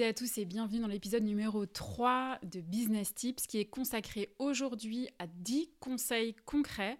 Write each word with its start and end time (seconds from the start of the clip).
Bonjour 0.00 0.10
à 0.10 0.14
tous 0.14 0.38
et 0.38 0.44
bienvenue 0.44 0.78
dans 0.78 0.86
l'épisode 0.86 1.24
numéro 1.24 1.66
3 1.66 2.38
de 2.44 2.60
Business 2.60 3.12
Tips 3.16 3.48
qui 3.48 3.58
est 3.58 3.64
consacré 3.64 4.32
aujourd'hui 4.38 5.08
à 5.18 5.26
10 5.26 5.72
conseils 5.80 6.36
concrets 6.44 6.96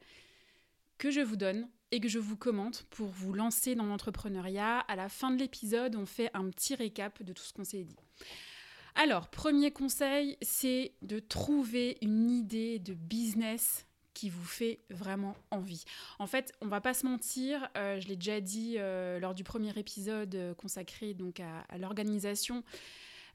que 0.98 1.12
je 1.12 1.20
vous 1.20 1.36
donne 1.36 1.68
et 1.92 2.00
que 2.00 2.08
je 2.08 2.18
vous 2.18 2.36
commente 2.36 2.86
pour 2.90 3.06
vous 3.06 3.32
lancer 3.32 3.76
dans 3.76 3.84
l'entrepreneuriat. 3.84 4.80
À 4.80 4.96
la 4.96 5.08
fin 5.08 5.30
de 5.30 5.38
l'épisode, 5.38 5.94
on 5.94 6.06
fait 6.06 6.28
un 6.34 6.50
petit 6.50 6.74
récap 6.74 7.22
de 7.22 7.32
tout 7.32 7.44
ce 7.44 7.52
qu'on 7.52 7.62
s'est 7.62 7.84
dit. 7.84 7.94
Alors, 8.96 9.28
premier 9.28 9.70
conseil, 9.70 10.36
c'est 10.42 10.90
de 11.02 11.20
trouver 11.20 11.98
une 12.02 12.28
idée 12.28 12.80
de 12.80 12.94
business 12.94 13.86
qui 14.18 14.30
vous 14.30 14.44
fait 14.44 14.80
vraiment 14.90 15.36
envie. 15.52 15.84
En 16.18 16.26
fait, 16.26 16.52
on 16.60 16.66
va 16.66 16.80
pas 16.80 16.92
se 16.92 17.06
mentir, 17.06 17.68
euh, 17.76 18.00
je 18.00 18.08
l'ai 18.08 18.16
déjà 18.16 18.40
dit 18.40 18.74
euh, 18.76 19.20
lors 19.20 19.32
du 19.32 19.44
premier 19.44 19.70
épisode 19.78 20.34
euh, 20.34 20.54
consacré 20.54 21.14
donc 21.14 21.38
à, 21.38 21.78
l'organisation. 21.78 22.64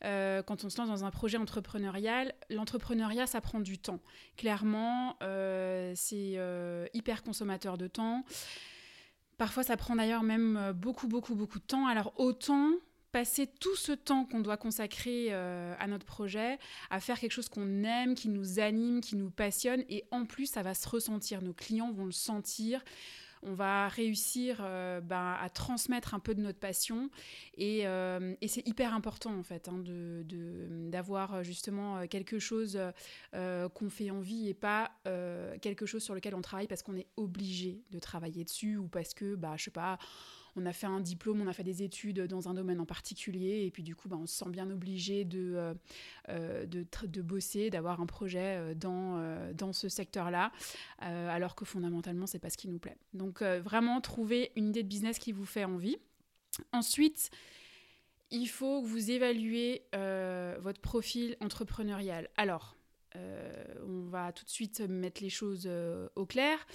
quand 0.02 0.66
on 0.66 0.70
se 0.70 0.78
lance 0.78 0.90
dans 0.90 1.06
un 1.06 1.12
projet 1.12 1.38
entrepreneurial, 1.38 2.34
l'entrepreneuriat, 2.50 3.28
ça 3.28 3.40
prend 3.40 3.62
du 3.62 3.78
temps. 3.78 4.02
Clairement, 4.36 5.16
c'est 5.96 6.38
hyper 6.94 7.24
consommateur 7.24 7.78
de 7.78 7.88
temps. 7.88 8.26
Parfois, 9.38 9.64
ça 9.64 9.78
prend 9.78 9.96
d'ailleurs 9.96 10.24
même 10.24 10.74
beaucoup, 10.76 11.08
beaucoup, 11.08 11.36
beaucoup 11.36 11.60
de 11.60 11.64
temps. 11.64 11.88
Alors, 11.88 12.12
autant 12.18 12.72
passer 13.14 13.46
tout 13.46 13.76
ce 13.76 13.92
temps 13.92 14.26
qu'on 14.26 14.42
doit 14.42 14.58
consacrer 14.58 15.28
euh, 15.30 15.76
à 15.80 15.88
notre 15.88 16.06
projet, 16.06 16.58
à 16.90 17.00
faire 17.00 17.20
quelque 17.20 17.32
chose 17.32 17.48
qu'on 17.48 17.84
aime, 17.84 18.16
qui 18.16 18.28
nous 18.28 18.60
anime, 18.60 19.02
qui 19.02 19.16
nous 19.16 19.30
passionne, 19.30 19.84
et 19.88 20.04
en 20.10 20.26
plus, 20.26 20.48
ça 20.48 20.64
va 20.64 20.74
se 20.74 20.90
ressentir. 20.90 21.44
Nos 21.44 21.54
clients 21.54 21.94
vont 21.94 22.06
le 22.06 22.12
sentir. 22.12 22.84
On 23.46 23.54
va 23.54 23.88
réussir 23.90 24.62
euh, 24.62 25.00
ben, 25.00 25.38
à 25.40 25.50
transmettre 25.50 26.16
un 26.16 26.20
peu 26.20 26.34
de 26.34 26.42
notre 26.42 26.60
passion 26.60 27.10
et, 27.56 27.86
euh, 27.86 28.34
c'est 28.48 28.66
hyper 28.66 28.94
important 28.94 29.38
en 29.38 29.44
fait 29.44 29.68
hein, 29.68 29.84
d'avoir 30.90 31.44
justement 31.44 32.08
quelque 32.08 32.40
chose 32.40 32.80
qu'on 33.34 33.90
fait 33.90 34.12
envie 34.12 34.48
et 34.48 34.54
pas 34.54 34.92
quelque 35.62 35.86
chose 35.86 36.02
sur 36.02 36.16
lequel 36.16 36.36
on 36.36 36.42
travaille 36.42 36.68
parce 36.68 36.84
qu'on 36.84 36.96
est 36.96 37.10
obligé 37.18 37.84
de 37.92 38.00
travailler 38.00 38.46
dessus 38.46 38.78
ou 38.78 38.88
parce 38.88 39.14
que 39.14 39.36
bah 39.36 39.56
je 39.58 39.66
sais 39.66 39.72
pas 39.72 39.98
on 40.56 40.66
a 40.66 40.74
fait 40.74 40.86
un 40.86 41.00
diplôme, 41.00 41.42
on 41.42 41.48
a 41.48 41.54
fait 41.54 41.64
des 41.64 41.84
études 41.84 42.22
dans 42.22 42.48
un 42.48 42.54
domaine 42.54 42.80
en 42.80 42.86
particulier, 42.86 43.66
et 43.66 43.72
puis 43.72 43.84
du 43.84 43.96
coup, 43.96 44.08
bah, 44.08 44.18
on 44.20 44.28
se 44.28 44.36
sent 44.36 44.50
bien 44.50 44.70
obligé 44.70 45.26
de, 45.26 45.54
euh, 45.56 45.74
euh, 46.30 47.22
bosser, 47.24 47.70
d'avoir 47.70 48.02
un 48.02 48.06
projet 48.06 48.58
euh, 48.58 48.74
dans, 48.76 49.54
dans 49.54 49.74
ce 49.74 49.90
secteur-là, 49.90 50.52
alors 51.00 51.56
que 51.56 51.66
fondamentalement, 51.66 52.28
c'est 52.28 52.40
pas 52.40 52.50
ce 52.50 52.58
qui 52.58 52.68
nous 52.68 52.80
plaît. 52.80 52.98
Donc 53.14 53.42
vraiment, 53.42 54.02
trouver 54.02 54.52
une 54.56 54.70
idée 54.70 54.84
de 54.84 54.88
business 54.88 55.20
qui 55.20 55.32
vous 55.32 55.46
fait 55.46 55.66
envie. 55.66 55.98
Ensuite, 56.72 57.32
il 58.32 58.48
faut 58.48 58.82
que 58.82 58.88
vous 58.88 59.12
évaluez 59.12 59.84
votre 60.60 60.82
profil 60.82 61.36
entrepreneurial. 61.42 62.30
Alors, 62.38 62.76
on 63.16 64.02
va 64.10 64.32
tout 64.32 64.46
de 64.46 64.50
suite 64.50 64.82
mettre 64.82 65.22
les 65.22 65.30
choses 65.30 65.70
au 66.16 66.26
clair 66.26 66.66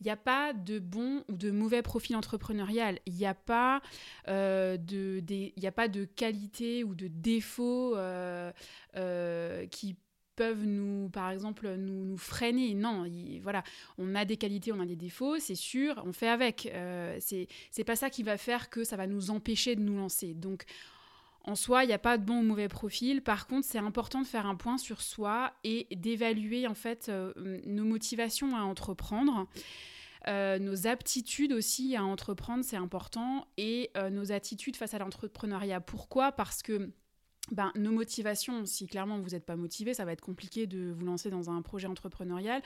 il 0.00 0.04
n'y 0.04 0.10
a 0.10 0.16
pas 0.16 0.52
de 0.52 0.78
bon 0.78 1.24
ou 1.28 1.36
de 1.36 1.50
mauvais 1.50 1.82
profil 1.82 2.16
entrepreneurial. 2.16 2.98
Il 3.06 3.14
n'y 3.14 3.26
a, 3.26 3.34
pas, 3.34 3.80
euh, 4.28 4.76
de, 4.76 5.22
a 5.66 5.72
pas 5.72 5.88
de 5.88 6.04
qualité 6.04 6.84
ou 6.84 6.94
de 6.94 7.08
défaut 7.08 7.96
euh, 7.96 8.52
euh, 8.96 9.66
qui 9.66 9.96
peuvent 10.36 10.64
nous, 10.64 11.08
par 11.08 11.30
exemple, 11.30 11.76
nous, 11.76 12.04
nous 12.04 12.18
freiner. 12.18 12.74
Non, 12.74 13.06
voilà, 13.42 13.64
on 13.98 14.14
a 14.14 14.24
des 14.24 14.36
qualités, 14.36 14.70
on 14.70 14.80
a 14.80 14.86
des 14.86 14.96
défauts, 14.96 15.38
c'est 15.38 15.54
sûr, 15.54 16.02
on 16.04 16.12
fait 16.12 16.28
avec. 16.28 16.66
Euh, 16.66 17.18
c'est 17.20 17.84
pas 17.84 17.96
ça 17.96 18.10
qui 18.10 18.22
va 18.22 18.36
faire 18.36 18.68
que 18.68 18.84
ça 18.84 18.96
va 18.96 19.06
nous 19.06 19.30
empêcher 19.30 19.74
de 19.74 19.80
nous 19.80 19.96
lancer. 19.96 20.34
Donc, 20.34 20.64
en 21.46 21.54
soi, 21.54 21.84
il 21.84 21.86
n'y 21.86 21.92
a 21.92 21.98
pas 21.98 22.18
de 22.18 22.24
bon 22.24 22.40
ou 22.40 22.42
mauvais 22.42 22.68
profil. 22.68 23.22
Par 23.22 23.46
contre, 23.46 23.66
c'est 23.66 23.78
important 23.78 24.20
de 24.20 24.26
faire 24.26 24.46
un 24.46 24.56
point 24.56 24.78
sur 24.78 25.00
soi 25.00 25.52
et 25.62 25.86
d'évaluer 25.94 26.66
euh, 27.08 27.32
nos 27.64 27.84
motivations 27.84 28.56
à 28.56 28.62
entreprendre. 28.62 29.46
Euh, 30.26 30.58
nos 30.58 30.88
aptitudes 30.88 31.52
aussi 31.52 31.94
à 31.94 32.04
entreprendre, 32.04 32.64
c'est 32.64 32.76
important, 32.76 33.46
et 33.56 33.90
euh, 33.96 34.10
nos 34.10 34.32
attitudes 34.32 34.74
face 34.74 34.92
à 34.92 34.98
l'entrepreneuriat. 34.98 35.80
Pourquoi? 35.80 36.32
Parce 36.32 36.62
que 36.62 36.90
ben, 37.52 37.70
nos 37.76 37.92
motivations, 37.92 38.66
si 38.66 38.88
clairement 38.88 39.20
vous 39.20 39.30
n'êtes 39.30 39.46
pas 39.46 39.54
motivé, 39.54 39.94
ça 39.94 40.04
va 40.04 40.12
être 40.12 40.20
compliqué 40.20 40.66
de 40.66 40.90
vous 40.90 41.04
lancer 41.04 41.30
dans 41.30 41.48
un 41.48 41.62
projet 41.62 41.86
entrepreneurial 41.86 42.60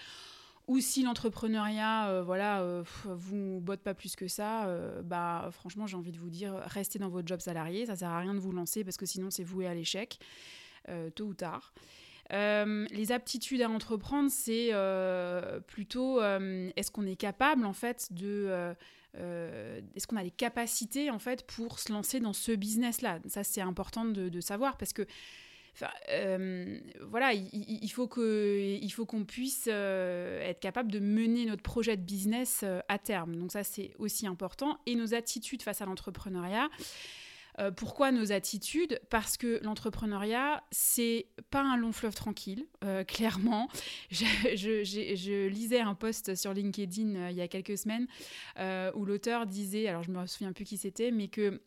ou 0.70 0.78
si 0.78 1.02
l'entrepreneuriat, 1.02 2.10
euh, 2.10 2.22
voilà, 2.22 2.60
euh, 2.60 2.84
vous 3.04 3.58
botte 3.60 3.80
pas 3.80 3.92
plus 3.92 4.14
que 4.14 4.28
ça, 4.28 4.66
euh, 4.66 5.02
bah 5.02 5.48
franchement, 5.50 5.88
j'ai 5.88 5.96
envie 5.96 6.12
de 6.12 6.18
vous 6.18 6.30
dire, 6.30 6.54
restez 6.66 7.00
dans 7.00 7.08
votre 7.08 7.26
job 7.26 7.40
salarié, 7.40 7.86
ça 7.86 7.96
sert 7.96 8.08
à 8.08 8.20
rien 8.20 8.34
de 8.34 8.38
vous 8.38 8.52
lancer 8.52 8.84
parce 8.84 8.96
que 8.96 9.04
sinon 9.04 9.30
c'est 9.30 9.42
voué 9.42 9.66
à 9.66 9.74
l'échec, 9.74 10.20
tôt 11.16 11.24
ou 11.24 11.34
tard. 11.34 11.72
les 12.30 13.10
aptitudes 13.10 13.62
à 13.62 13.68
entreprendre, 13.68 14.30
c'est 14.30 14.70
plutôt 15.66 16.22
est-ce 16.22 16.90
qu'on 16.92 17.06
est 17.06 17.16
capable 17.16 17.66
en 17.66 17.72
fait 17.72 18.12
de 18.12 18.72
est-ce 19.14 20.06
qu'on 20.06 20.16
a 20.16 20.22
les 20.22 20.30
capacités 20.30 21.10
en 21.10 21.18
fait 21.18 21.44
pour 21.48 21.80
se 21.80 21.92
lancer 21.92 22.20
dans 22.20 22.32
ce 22.32 22.52
business-là? 22.52 23.18
Ça 23.26 23.42
c'est 23.42 23.60
important 23.60 24.04
de, 24.04 24.28
de, 24.28 24.40
savoir 24.40 24.76
parce 24.76 24.92
que 24.92 25.04
euh, 26.10 26.78
voilà, 27.08 27.32
il, 27.32 27.88
faut 27.88 28.08
faut 28.08 29.06
qu'on 29.06 29.24
puisse 29.24 29.68
euh, 29.70 30.40
être 30.42 30.60
capable 30.60 30.90
de 30.90 30.98
mener 30.98 31.46
notre 31.46 31.62
projet 31.62 31.96
de 31.96 32.02
business 32.02 32.60
euh, 32.62 32.80
à 32.88 32.98
terme. 32.98 33.36
Donc 33.36 33.52
ça, 33.52 33.64
c'est 33.64 33.92
aussi 33.98 34.26
important. 34.26 34.78
Et 34.86 34.94
nos 34.94 35.14
attitudes 35.14 35.62
face 35.62 35.80
à 35.80 35.86
l'entrepreneuriat. 35.86 36.68
pourquoi 37.76 38.10
nos 38.10 38.32
attitudes? 38.32 39.00
Parce 39.10 39.36
que 39.36 39.60
l'entrepreneuriat, 39.62 40.62
c'est 40.70 41.26
pas 41.50 41.60
un 41.60 41.76
long 41.76 41.92
fleuve 41.92 42.14
tranquille, 42.14 42.66
clairement. 43.06 43.68
Je, 44.10 44.24
je, 44.54 45.46
lisais 45.48 45.80
un 45.80 45.94
post 45.94 46.34
sur 46.34 46.54
LinkedIn 46.54 47.28
il 47.28 47.36
y 47.36 47.42
a 47.42 47.48
quelques 47.48 47.76
semaines 47.76 48.06
où 48.94 49.04
l'auteur 49.04 49.46
disait, 49.46 49.88
alors 49.88 50.02
je 50.02 50.10
me 50.10 50.26
souviens 50.26 50.52
plus 50.52 50.64
qui 50.64 50.78
c'était, 50.78 51.10
mais 51.10 51.28
que 51.28 51.60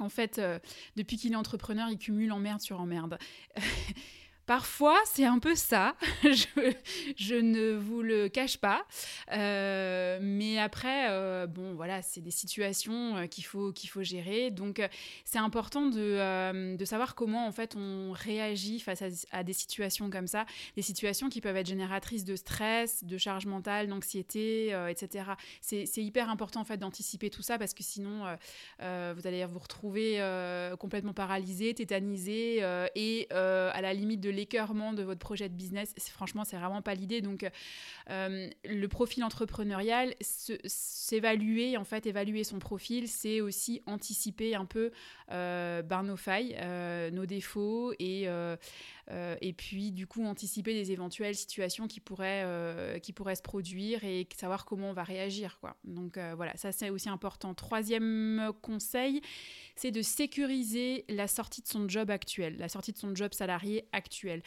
en 0.00 0.08
fait, 0.08 0.38
euh, 0.38 0.58
depuis 0.96 1.16
qu'il 1.16 1.32
est 1.32 1.36
entrepreneur, 1.36 1.88
il 1.90 1.98
cumule 1.98 2.32
emmerde 2.32 2.60
sur 2.60 2.80
emmerde. 2.80 3.18
Parfois, 4.50 4.98
c'est 5.04 5.26
un 5.26 5.38
peu 5.38 5.54
ça, 5.54 5.94
je, 6.24 7.36
ne 7.36 7.76
vous 7.76 8.02
le 8.02 8.28
cache 8.28 8.56
pas. 8.58 8.84
Euh, 9.30 10.18
mais 10.20 10.58
après, 10.58 11.08
euh, 11.08 11.46
bon, 11.46 11.74
voilà, 11.74 12.02
c'est 12.02 12.20
des 12.20 12.32
situations 12.32 13.16
euh, 13.16 13.26
qu'il 13.26 13.44
faut, 13.44 13.70
qu'il 13.70 13.88
faut 13.88 14.02
gérer. 14.02 14.50
Donc, 14.50 14.82
c'est 15.24 15.38
important 15.38 15.86
de, 15.86 16.74
de, 16.74 16.84
savoir 16.84 17.14
comment, 17.14 17.46
en 17.46 17.52
fait, 17.52 17.76
on 17.76 18.10
réagit 18.10 18.80
face 18.80 19.04
à, 19.30 19.44
des 19.44 19.52
situations 19.52 20.10
comme 20.10 20.26
ça. 20.26 20.46
Des 20.74 20.82
situations 20.82 21.28
qui 21.28 21.40
peuvent 21.40 21.56
être 21.56 21.68
génératrices 21.68 22.24
de 22.24 22.34
stress, 22.34 23.04
de 23.04 23.18
charge 23.18 23.46
mentale, 23.46 23.86
d'anxiété, 23.86 24.76
etc. 24.88 25.26
C'est 25.60 26.02
hyper 26.02 26.28
important, 26.28 26.62
en 26.62 26.64
fait, 26.64 26.78
d'anticiper 26.78 27.30
tout 27.30 27.42
ça 27.42 27.56
parce 27.56 27.72
que 27.72 27.84
sinon, 27.84 28.24
vous 28.80 29.26
allez 29.28 29.44
vous 29.44 29.60
retrouver 29.60 30.20
complètement 30.80 31.14
paralysé, 31.14 31.72
tétanisé 31.72 32.64
et 32.96 33.28
à 33.30 33.80
la 33.80 33.94
limite 33.94 34.20
de 34.20 34.39
l'écœurement 34.40 34.94
de 34.94 35.02
votre 35.02 35.20
projet 35.20 35.48
de 35.50 35.54
business, 35.54 35.94
franchement, 36.10 36.44
c'est 36.44 36.56
vraiment 36.56 36.80
pas 36.80 36.94
l'idée. 36.94 37.20
Donc, 37.20 37.48
euh, 38.08 38.48
le 38.64 38.88
profil 38.88 39.22
entrepreneurial, 39.22 40.14
s'évaluer, 40.20 41.76
en 41.76 41.84
fait, 41.84 42.06
évaluer 42.06 42.42
son 42.42 42.58
profil, 42.58 43.06
c'est 43.06 43.42
aussi 43.42 43.82
anticiper 43.86 44.54
un 44.54 44.64
peu 44.64 44.92
euh, 45.30 45.82
ben, 45.82 46.02
nos 46.02 46.16
failles, 46.16 46.56
euh, 46.58 47.10
nos 47.10 47.26
défauts 47.26 47.92
et 47.98 48.26
et 49.40 49.52
puis 49.52 49.92
du 49.92 50.06
coup 50.06 50.24
anticiper 50.24 50.74
des 50.74 50.92
éventuelles 50.92 51.34
situations 51.34 51.86
qui 51.86 52.00
pourraient, 52.00 53.00
qui 53.02 53.12
pourraient 53.12 53.34
se 53.34 53.42
produire 53.42 54.04
et 54.04 54.28
savoir 54.36 54.64
comment 54.64 54.90
on 54.90 54.92
va 54.92 55.04
réagir. 55.04 55.58
Quoi. 55.60 55.76
Donc 55.84 56.18
voilà, 56.36 56.56
ça 56.56 56.72
c'est 56.72 56.90
aussi 56.90 57.08
important. 57.08 57.54
Troisième 57.54 58.52
conseil, 58.62 59.20
c'est 59.76 59.90
de 59.90 60.02
sécuriser 60.02 61.04
la 61.08 61.26
sortie 61.26 61.62
de 61.62 61.66
son 61.66 61.88
job 61.88 62.10
actuel, 62.10 62.56
la 62.58 62.68
sortie 62.68 62.92
de 62.92 62.98
son 62.98 63.14
job 63.14 63.32
salarié 63.32 63.86
actuel. 63.92 64.42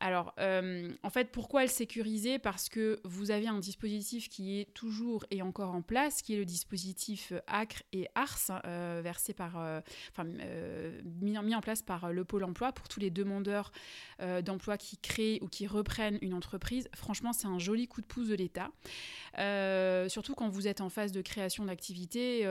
Alors, 0.00 0.34
euh, 0.38 0.90
en 1.02 1.10
fait, 1.10 1.30
pourquoi 1.30 1.62
le 1.62 1.68
sécuriser? 1.68 2.38
Parce 2.38 2.68
que 2.68 3.00
vous 3.04 3.30
avez 3.30 3.48
un 3.48 3.58
dispositif 3.58 4.28
qui 4.28 4.60
est 4.60 4.72
toujours 4.74 5.24
et 5.30 5.42
encore 5.42 5.74
en 5.74 5.82
place, 5.82 6.22
qui 6.22 6.34
est 6.34 6.38
le 6.38 6.44
dispositif 6.44 7.32
ACRE 7.46 7.82
et 7.92 8.08
ARS, 8.14 8.62
euh, 8.64 9.00
versé 9.02 9.32
par, 9.32 9.58
euh, 9.58 9.80
enfin, 10.12 10.24
mis, 11.20 11.36
en 11.36 11.60
place 11.60 11.82
par 11.82 12.12
le 12.12 12.24
Pôle 12.24 12.44
emploi 12.44 12.72
pour 12.72 12.88
tous 12.88 13.00
les 13.00 13.10
demandeurs 13.10 13.72
d'emploi 14.42 14.76
qui 14.76 14.96
créent 14.96 15.38
ou 15.42 15.48
qui 15.48 15.66
reprennent 15.66 16.18
une 16.22 16.34
entreprise. 16.34 16.88
Franchement, 16.94 17.32
c'est 17.32 17.46
un 17.46 17.58
joli 17.58 17.86
coup 17.86 18.00
de 18.00 18.06
pouce 18.06 18.28
de 18.28 18.34
l'État. 18.34 18.70
surtout 20.08 20.34
quand 20.34 20.48
vous 20.48 20.66
êtes 20.66 20.80
en 20.80 20.88
phase 20.88 21.12
de 21.12 21.22
création 21.22 21.64
d'activité, 21.64 22.48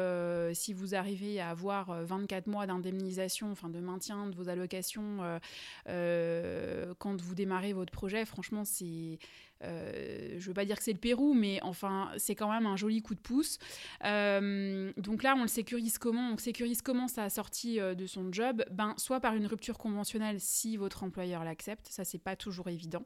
si 0.54 0.74
vous 0.74 0.95
arrivez 0.95 1.39
à 1.39 1.50
avoir 1.50 2.04
24 2.04 2.48
mois 2.48 2.68
d'indemnisation, 2.68 3.51
enfin 3.51 3.69
de 3.69 3.80
maintien 3.80 4.27
de 4.27 4.36
vos 4.36 4.50
allocations 4.50 5.39
quand 5.86 7.21
vous 7.21 7.36
démarrer 7.36 7.74
votre 7.74 7.92
projet, 7.92 8.25
franchement, 8.25 8.63
c'est. 8.65 9.19
Euh, 9.63 10.36
je 10.38 10.48
veux 10.48 10.54
pas 10.54 10.65
dire 10.65 10.77
que 10.77 10.83
c'est 10.83 10.94
le 10.94 11.00
Pérou, 11.00 11.33
mais 11.33 11.59
enfin, 11.63 12.12
c'est 12.18 12.36
quand 12.36 12.51
même 12.51 12.65
un 12.65 12.75
joli 12.75 13.01
coup 13.01 13.15
de 13.15 13.19
pouce. 13.19 13.57
Euh, 14.06 14.92
donc 14.98 15.24
là, 15.24 15.36
on 15.38 15.42
le 15.42 15.48
sécurise 15.48 15.98
comment? 15.98 16.31
On 16.31 16.38
sécurise 16.38 16.81
comment 16.81 17.07
sa 17.07 17.30
sortie 17.30 17.80
euh, 17.80 17.95
de 17.95 18.06
son 18.06 18.31
job? 18.31 18.63
Ben, 18.71 18.94
soit 18.98 19.19
par 19.19 19.36
une 19.36 19.48
rupture 19.48 19.77
conventionnelle 19.77 20.39
si 20.39 20.77
votre 20.77 21.04
employeur 21.04 21.44
l'accepte, 21.44 21.88
ça 21.89 22.04
c'est 22.04 22.21
pas 22.21 22.36
toujours 22.36 22.68
évident. 22.68 23.04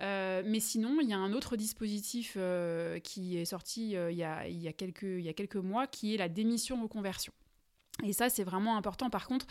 mais 0.00 0.60
sinon, 0.60 0.98
il 1.00 1.08
y 1.08 1.12
a 1.12 1.18
un 1.18 1.32
autre 1.32 1.56
dispositif 1.56 2.36
qui 3.04 3.36
est 3.36 3.44
sorti 3.44 3.90
il, 3.90 4.16
y 4.16 4.24
a, 4.24 4.48
il, 4.48 4.60
y 4.60 4.68
a 4.68 4.72
quelques, 4.72 5.02
il 5.02 5.22
y 5.22 5.28
a 5.28 5.34
quelques 5.34 5.56
mois, 5.56 5.86
qui 5.86 6.14
est 6.14 6.18
la 6.18 6.28
démission 6.28 6.80
reconversion. 6.82 7.32
Et 8.04 8.12
ça, 8.12 8.28
c'est 8.30 8.44
vraiment 8.44 8.76
important. 8.76 9.10
Par 9.10 9.26
contre, 9.26 9.46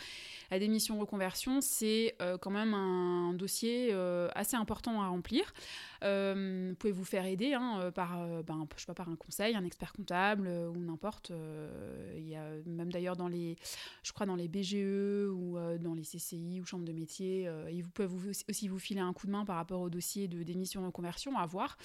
la 0.50 0.58
démission 0.58 0.98
reconversion, 0.98 1.60
c'est 1.60 2.16
euh, 2.20 2.36
quand 2.38 2.50
même 2.50 2.74
un 2.74 3.32
dossier 3.34 3.90
euh, 3.92 4.28
assez 4.34 4.56
important 4.56 5.00
à 5.02 5.06
remplir. 5.06 5.52
Euh, 6.02 6.74
pouvez 6.78 6.92
vous 6.92 7.04
faire 7.04 7.26
aider 7.26 7.54
hein, 7.54 7.92
par, 7.94 8.18
ben, 8.42 8.66
je 8.74 8.80
sais 8.80 8.86
pas, 8.86 8.94
par 8.94 9.08
un 9.08 9.16
conseil, 9.16 9.54
un 9.54 9.64
expert 9.64 9.92
comptable 9.92 10.48
ou 10.48 10.78
n'importe. 10.78 11.30
Il 12.16 12.26
y 12.26 12.34
a 12.34 12.44
même 12.66 12.90
d'ailleurs 12.90 13.16
dans 13.16 13.28
les, 13.28 13.56
je 14.02 14.12
crois 14.12 14.26
dans 14.26 14.36
les 14.36 14.48
BGE 14.48 15.28
ou 15.30 15.58
dans 15.78 15.94
les 15.94 16.02
CCI 16.02 16.60
ou 16.60 16.64
chambres 16.64 16.84
de 16.84 16.92
métier, 16.92 17.48
ils 17.70 17.82
vous 17.82 17.90
peuvent 17.90 18.12
aussi 18.48 18.68
vous 18.68 18.78
filer 18.78 19.00
un 19.00 19.12
coup 19.12 19.26
de 19.26 19.32
main 19.32 19.44
par 19.44 19.56
rapport 19.56 19.80
au 19.80 19.90
dossier 19.90 20.26
de 20.26 20.42
démission 20.42 20.84
reconversion 20.84 21.36
à 21.36 21.46
voir. 21.46 21.76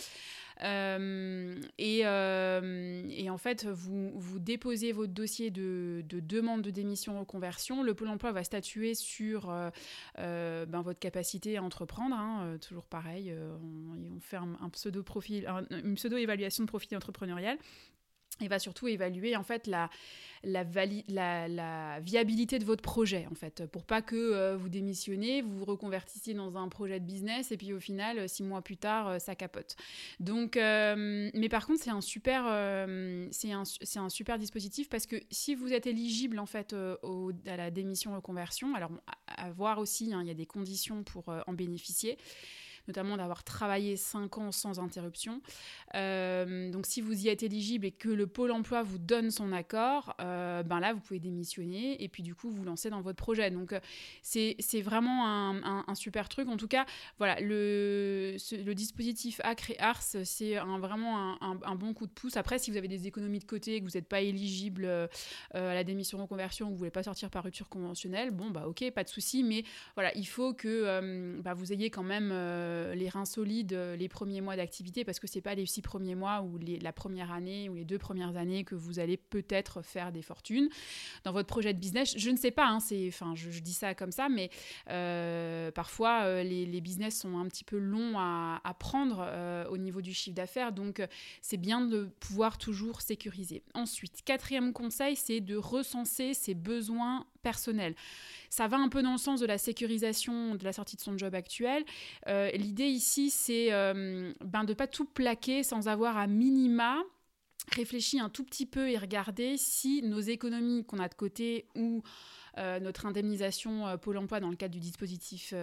Et, 0.61 1.99
et, 1.99 3.29
en 3.29 3.37
fait, 3.37 3.65
vous, 3.65 4.11
vous 4.15 4.39
déposez 4.39 4.93
votre 4.93 5.13
dossier 5.13 5.51
de, 5.51 6.03
de 6.07 6.19
demande 6.19 6.44
de 6.45 6.69
démission 6.69 7.19
reconversion. 7.19 7.83
Le 7.83 7.93
Pôle 7.93 8.09
emploi 8.09 8.31
va 8.31 8.43
statuer 8.43 8.93
sur 8.93 9.49
euh, 9.49 9.69
euh, 10.19 10.65
ben, 10.65 10.81
votre 10.81 10.99
capacité 10.99 11.57
à 11.57 11.63
entreprendre. 11.63 12.15
Hein, 12.15 12.43
euh, 12.43 12.57
toujours 12.57 12.85
pareil, 12.85 13.35
on, 13.35 14.19
fait 14.19 14.37
un, 14.37 14.69
pseudo 14.69 15.03
profil, 15.03 15.47
une 15.71 15.95
pseudo 15.95 16.17
évaluation 16.17 16.63
de 16.63 16.67
profil 16.67 16.95
entrepreneurial. 16.95 17.57
Et 18.41 18.47
va 18.47 18.59
surtout 18.59 18.87
évaluer 18.87 19.35
en 19.35 19.43
fait 19.43 19.67
la, 19.67 19.89
la, 20.45 21.99
viabilité 22.01 22.59
de 22.59 22.65
votre 22.65 22.81
projet, 22.81 23.27
en 23.31 23.35
fait, 23.35 23.65
pour 23.67 23.83
pas 23.83 24.01
que 24.01 24.15
euh, 24.15 24.57
vous 24.57 24.69
démissionnez, 24.69 25.41
vous 25.41 25.57
vous 25.57 25.65
reconvertissiez 25.65 26.33
dans 26.33 26.57
un 26.57 26.67
projet 26.69 26.99
de 26.99 27.05
business 27.05 27.51
et 27.51 27.57
puis 27.57 27.73
au 27.73 27.79
final, 27.79 28.19
euh, 28.19 28.27
six 28.27 28.43
mois 28.43 28.61
plus 28.61 28.77
tard, 28.77 29.07
euh, 29.07 29.19
ça 29.19 29.35
capote. 29.35 29.75
Donc, 30.19 30.55
mais 30.55 31.49
par 31.49 31.65
contre, 31.65 31.83
c'est 31.83 31.89
un 31.89 32.01
super, 32.01 32.43
c'est 33.31 33.51
un, 33.51 33.63
un, 33.95 34.09
super 34.09 34.37
dispositif 34.39 34.89
parce 34.89 35.05
que 35.05 35.17
si 35.29 35.55
vous 35.55 35.73
êtes 35.73 35.87
éligible 35.87 36.39
en 36.39 36.45
fait 36.45 36.73
à 36.73 37.57
la 37.57 37.71
démission 37.71 38.15
reconversion, 38.15 38.75
alors 38.75 38.91
à, 39.27 39.51
voir 39.51 39.79
aussi, 39.79 40.13
hein, 40.13 40.21
il 40.21 40.27
y 40.27 40.31
a 40.31 40.35
des 40.35 40.45
conditions 40.45 41.03
pour 41.03 41.25
en 41.29 41.53
bénéficier 41.53 42.17
notamment 42.87 43.17
d'avoir 43.17 43.43
travaillé 43.43 43.97
5 43.97 44.37
ans 44.37 44.51
sans 44.51 44.79
interruption. 44.79 45.41
Euh, 45.95 46.69
donc 46.71 46.85
si 46.85 47.01
vous 47.01 47.25
y 47.25 47.29
êtes 47.29 47.43
éligible 47.43 47.85
et 47.85 47.91
que 47.91 48.09
le 48.09 48.27
pôle 48.27 48.51
emploi 48.51 48.83
vous 48.83 48.97
donne 48.97 49.31
son 49.31 49.51
accord, 49.51 50.15
euh, 50.19 50.63
ben 50.63 50.79
là 50.79 50.93
vous 50.93 50.99
pouvez 50.99 51.19
démissionner 51.19 52.03
et 52.03 52.09
puis 52.09 52.23
du 52.23 52.35
coup 52.35 52.49
vous 52.49 52.63
lancer 52.63 52.89
dans 52.89 53.01
votre 53.01 53.17
projet. 53.17 53.49
Donc 53.51 53.73
euh, 53.73 53.79
c'est 54.21 54.81
vraiment 54.81 55.27
un, 55.27 55.95
super 55.95 56.27
truc. 56.27 56.49
En 56.49 56.57
tout 56.57 56.67
cas, 56.67 56.85
voilà, 57.17 57.39
le, 57.39 58.35
le 58.51 58.73
dispositif 58.73 59.39
ACRE 59.43 59.71
et 59.71 59.79
ARS, 59.79 60.01
c'est 60.01 60.55
vraiment 60.55 61.41
un, 61.41 61.75
bon 61.75 61.93
coup 61.93 62.05
de 62.05 62.11
pouce. 62.11 62.35
Après, 62.37 62.59
si 62.59 62.69
vous 62.69 62.77
avez 62.77 62.87
des 62.87 63.07
économies 63.07 63.39
de 63.39 63.45
côté, 63.45 63.79
que 63.79 63.85
vous 63.85 63.97
n'êtes 63.97 64.07
pas 64.07 64.21
éligible 64.21 64.85
à 65.53 65.73
la 65.73 65.83
démission 65.83 66.19
en 66.21 66.27
conversion, 66.27 66.67
que 66.67 66.71
vous 66.71 66.77
voulez 66.77 66.91
pas 66.91 67.03
sortir 67.03 67.29
par 67.29 67.43
rupture 67.43 67.69
conventionnelle, 67.69 68.31
bon 68.31 68.49
bah 68.49 68.67
ok, 68.67 68.91
pas 68.91 69.03
de 69.03 69.09
souci, 69.09 69.43
mais 69.43 69.63
voilà, 69.95 70.13
il 70.15 70.25
faut 70.25 70.53
que 70.53 71.39
bah, 71.41 71.53
vous 71.53 71.71
ayez 71.71 71.89
quand 71.89 72.03
même 72.03 72.31
les 72.95 73.09
reins 73.09 73.25
solides 73.25 73.73
euh, 73.73 73.95
les 73.95 74.09
premiers 74.09 74.41
mois 74.41 74.55
d'activité 74.55 75.03
parce 75.03 75.19
que 75.19 75.27
c'est 75.27 75.41
pas 75.41 75.55
les 75.55 75.65
six 75.65 75.81
premiers 75.81 76.15
mois 76.15 76.41
ou 76.41 76.57
la 76.81 76.93
première 76.93 77.31
année 77.31 77.69
ou 77.69 77.75
les 77.75 77.85
deux 77.85 77.97
premières 77.97 78.37
années 78.37 78.63
que 78.63 78.75
vous 78.75 78.99
allez 78.99 79.17
peut-être 79.17 79.81
faire 79.81 80.11
des 80.11 80.21
fortunes 80.21 80.69
dans 81.23 81.31
votre 81.31 81.47
projet 81.47 81.73
de 81.73 81.79
business. 81.79 82.13
Je 82.17 82.29
ne 82.29 82.37
sais 82.37 82.51
pas, 82.51 82.67
hein, 82.67 82.79
c'est, 82.79 83.07
enfin, 83.07 83.33
je, 83.35 83.59
dis 83.59 83.73
ça 83.73 83.95
comme 83.95 84.11
ça, 84.11 84.29
mais 84.29 84.49
euh, 84.89 85.71
parfois 85.71 86.43
les, 86.43 86.81
business 86.81 87.19
sont 87.21 87.37
un 87.37 87.47
petit 87.47 87.63
peu 87.63 87.77
longs 87.77 88.17
à, 88.17 88.59
prendre 88.77 89.25
au 89.69 89.77
niveau 89.77 90.01
du 90.01 90.13
chiffre 90.13 90.35
d'affaires, 90.35 90.71
donc 90.71 91.01
c'est 91.41 91.57
bien 91.57 91.81
de 91.81 92.09
pouvoir 92.19 92.57
toujours 92.57 93.01
sécuriser. 93.01 93.63
Ensuite, 93.73 94.21
quatrième 94.23 94.73
conseil, 94.73 95.15
c'est 95.15 95.41
de 95.41 95.55
recenser 95.55 96.33
ses 96.33 96.53
besoins 96.53 97.25
personnels. 97.41 97.95
Ça 98.55 98.69
va 98.69 98.77
un 98.77 98.87
peu 98.87 99.03
dans 99.03 99.11
le 99.11 99.17
sens 99.17 99.41
de 99.41 99.45
la 99.45 99.57
sécurisation 99.57 100.55
de 100.55 100.63
la 100.63 100.71
sortie 100.71 100.95
de 100.95 101.01
son 101.01 101.17
job 101.17 101.35
actuel. 101.35 101.83
Euh, 102.27 102.49
l'idée 102.51 102.85
ici, 102.85 103.29
c'est 103.29 103.73
euh, 103.73 104.31
ben, 104.45 104.63
de 104.63 104.69
ne 104.69 104.73
pas 104.73 104.87
tout 104.87 105.03
plaquer 105.03 105.61
sans 105.61 105.89
avoir 105.89 106.15
à 106.15 106.25
minima 106.25 107.03
réfléchi 107.73 108.17
un 108.17 108.29
tout 108.29 108.45
petit 108.45 108.65
peu 108.65 108.89
et 108.89 108.97
regarder 108.97 109.57
si 109.57 110.03
nos 110.03 110.21
économies 110.21 110.85
qu'on 110.85 110.99
a 110.99 111.09
de 111.09 111.15
côté 111.15 111.67
ou 111.75 112.01
euh, 112.57 112.79
notre 112.79 113.05
indemnisation 113.05 113.97
Pôle 113.97 114.19
emploi 114.19 114.39
dans 114.39 114.51
le 114.51 114.55
cadre 114.55 114.73
du 114.73 114.79
dispositif 114.79 115.53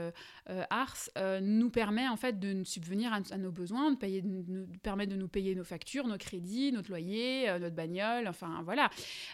ARS 0.69 1.09
nous 1.41 1.71
permet 1.71 2.09
en 2.09 2.17
fait 2.17 2.39
de 2.39 2.62
subvenir 2.65 3.12
à, 3.15 3.39
nos 3.39 3.53
besoins, 3.53 3.93
de, 3.93 3.97
payer, 3.97 4.21
de, 4.21 4.67
permettre 4.83 5.12
de 5.12 5.17
nous 5.17 5.29
payer 5.29 5.55
nos 5.55 5.65
factures, 5.65 6.06
nos 6.06 6.19
crédits, 6.19 6.73
notre 6.73 6.91
loyer, 6.91 7.47
notre 7.59 7.77
bagnole, 7.77 8.29
enfin 8.29 8.62
voilà. 8.65 8.91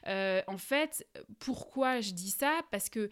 en 0.06 0.58
fait, 0.58 1.08
pourquoi 1.40 2.00
je 2.00 2.12
dis 2.12 2.30
ça? 2.30 2.60
Parce 2.70 2.88
que 2.88 3.10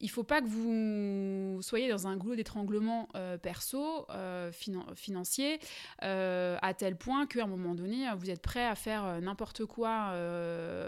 il 0.00 0.10
faut 0.10 0.24
pas 0.24 0.40
que 0.40 0.46
vous 0.46 1.62
soyez 1.62 1.88
dans 1.88 2.06
un 2.06 2.16
goulot 2.16 2.34
d'étranglement 2.34 3.08
euh, 3.14 3.38
perso, 3.38 4.06
euh, 4.10 4.50
financier, 4.52 5.60
euh, 6.02 6.56
à 6.62 6.74
tel 6.74 6.96
point 6.96 7.26
qu'à 7.26 7.44
un 7.44 7.46
moment 7.46 7.74
donné, 7.74 8.06
vous 8.16 8.28
êtes 8.30 8.42
prêt 8.42 8.66
à 8.66 8.74
faire 8.74 9.20
n'importe 9.20 9.64
quoi 9.66 10.12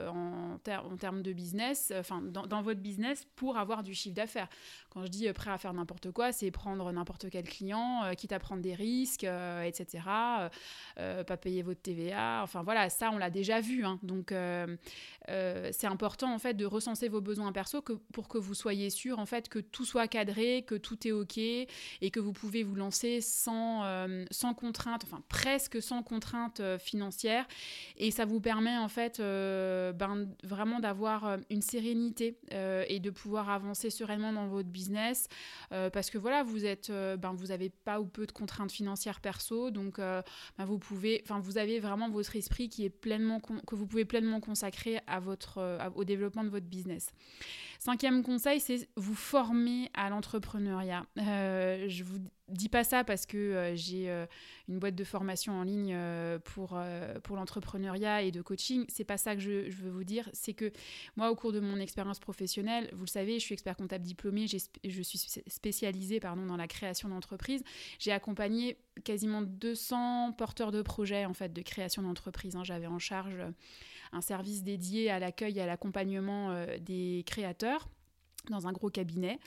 en, 0.09 0.59
termes 0.63 1.23
de 1.23 1.33
business, 1.33 1.93
enfin 1.97 2.21
dans, 2.23 2.63
votre 2.63 2.81
business 2.81 3.27
pour 3.37 3.59
avoir 3.59 3.83
du 3.83 3.95
chiffre 3.95 4.15
d'affaires. 4.15 4.49
Quand 4.91 5.05
je 5.05 5.11
dis 5.11 5.33
prêt 5.33 5.51
à 5.51 5.59
faire 5.59 5.75
n'importe 5.75 6.11
quoi, 6.11 6.33
c'est 6.33 6.51
prendre 6.51 6.91
n'importe 6.91 7.31
quel 7.31 7.45
client, 7.45 8.03
quitte 8.17 8.33
à 8.33 8.39
prendre 8.39 8.63
des 8.63 8.75
risques, 8.75 9.25
etc. 9.25 9.87
pas 10.97 11.37
payer 11.41 11.63
votre 11.63 11.81
TVA. 11.81 12.41
Enfin 12.43 12.63
voilà, 12.63 12.91
ça 12.91 13.11
on 13.13 13.19
l'a 13.19 13.31
déjà 13.31 13.61
vu. 13.61 13.85
Hein. 13.85 13.99
Donc 14.03 14.35
c'est 15.29 15.87
important 15.87 16.35
en 16.35 16.39
fait 16.39 16.55
de 16.55 16.65
recenser 16.65 17.09
vos 17.09 17.21
besoins 17.21 17.53
perso 17.53 17.83
pour 18.13 18.29
que 18.29 18.39
vous 18.39 18.55
soyez 18.55 18.91
en 19.19 19.27
fait 19.27 19.49
que 19.49 19.59
tout 19.59 19.85
soit 19.85 20.09
cadré, 20.09 20.65
que 20.67 20.75
tout 20.75 21.07
est 21.07 21.13
ok 21.13 21.39
et 21.39 22.11
que 22.11 22.21
vous 22.21 22.33
pouvez 22.33 22.63
vous 22.63 22.75
lancer 22.75 23.21
sans, 23.21 23.85
euh, 23.85 24.25
sans 24.31 24.55
contrainte, 24.55 25.05
enfin 25.05 25.23
presque 25.29 25.83
sans 25.83 26.03
contrainte 26.03 26.61
euh, 26.61 26.79
financière. 26.79 27.47
Et 27.97 28.11
ça 28.11 28.25
vous 28.25 28.41
permet 28.41 28.77
en 28.77 28.89
fait 28.89 29.21
euh, 29.21 29.93
ben, 29.93 30.29
vraiment 30.43 30.81
d'avoir 30.81 31.39
une 31.51 31.63
sérénité 31.63 32.39
et 32.51 33.01
de 33.01 33.11
pouvoir 33.11 33.51
avancer 33.51 33.91
sereinement 33.91 34.33
dans 34.33 34.47
votre 34.49 34.69
business 34.69 35.29
parce 35.71 36.11
que 36.11 36.19
voilà, 36.19 36.43
vous 36.43 36.65
êtes, 36.65 36.91
ben, 36.91 37.35
vous 37.35 37.51
avez 37.51 37.71
pas 37.71 38.01
ou 38.01 38.07
peu 38.07 38.27
de 38.27 38.33
contraintes 38.33 38.73
financières 38.73 39.21
perso, 39.21 39.71
donc 39.71 39.99
ben, 39.99 40.23
vous 40.65 40.79
pouvez, 40.79 41.23
enfin 41.25 41.41
vous 41.41 41.59
avez 41.59 41.81
vraiment 41.81 42.11
votre 42.11 42.37
esprit 42.37 42.69
qui 42.69 42.85
est 42.85 42.91
pleinement 42.91 43.41
que 43.41 43.75
vous 43.75 43.87
pouvez 43.87 44.05
pleinement 44.05 44.41
consacrer 44.41 45.01
à 45.07 45.21
votre, 45.21 45.79
au 45.95 46.05
développement 46.05 46.45
de 46.45 46.51
votre 46.51 46.67
business. 46.67 47.13
Cinquième 47.79 48.23
conseil, 48.23 48.61
c'est 48.61 48.89
vous 48.97 49.15
former 49.15 49.91
à 49.95 50.09
l'entrepreneuriat. 50.11 51.07
Euh, 51.19 51.87
je 51.89 52.05
vous 52.05 52.19
dis 52.49 52.69
pas 52.69 52.85
ça 52.85 53.05
parce 53.05 53.27
que 53.27 53.37
euh, 53.37 53.77
j'ai 53.77 54.09
euh, 54.09 54.25
une 54.69 54.79
boîte 54.79 54.95
de 54.95 55.05
formation 55.05 55.53
en 55.53 55.63
ligne 55.63 55.97
pour, 56.45 56.79
l'entrepreneuriat 57.31 58.23
et 58.23 58.31
de 58.31 58.41
coaching. 58.43 58.85
C'est 58.89 59.05
pas 59.05 59.19
ça 59.19 59.35
que 59.35 59.41
je, 59.41 59.71
veux 59.71 59.91
vous 59.91 60.05
dire. 60.05 60.29
C'est 60.33 60.55
que 60.55 60.73
moi, 61.17 61.31
au 61.31 61.35
cours 61.35 61.53
de 61.53 61.61
mon 61.61 61.79
expérience 61.79 62.19
professionnelle, 62.19 62.89
vous 62.93 63.05
le 63.05 63.11
savez, 63.11 63.39
je 63.39 63.45
suis 63.45 63.53
expert 63.53 63.77
comptable 63.77 64.05
diplômé, 64.05 64.47
je 64.47 65.03
suis 65.03 65.43
spécialisée 65.47 66.21
pardon, 66.21 66.47
dans 66.47 66.57
la 66.57 66.69
création 66.69 67.09
d'entreprises. 67.09 67.63
J'ai 67.99 68.13
accompagné 68.13 68.79
quasiment 69.05 69.43
200 69.43 70.33
porteurs 70.33 70.73
de 70.73 70.83
projets 70.83 71.27
en 71.27 71.35
fait, 71.35 71.53
de 71.53 71.63
création 71.63 72.03
d'entreprise. 72.03 72.57
Hein. 72.57 72.65
J'avais 72.65 72.87
en 72.87 72.99
charge 72.99 73.37
un 74.13 74.21
service 74.21 74.63
dédié 74.63 75.11
à 75.11 75.19
l'accueil 75.19 75.59
et 75.59 75.63
à 75.63 75.67
l'accompagnement 75.67 76.55
des 76.81 77.25
créateurs 77.27 77.89
dans 78.51 78.67
un 78.67 78.73
gros 78.73 78.91
cabinet. 78.91 79.39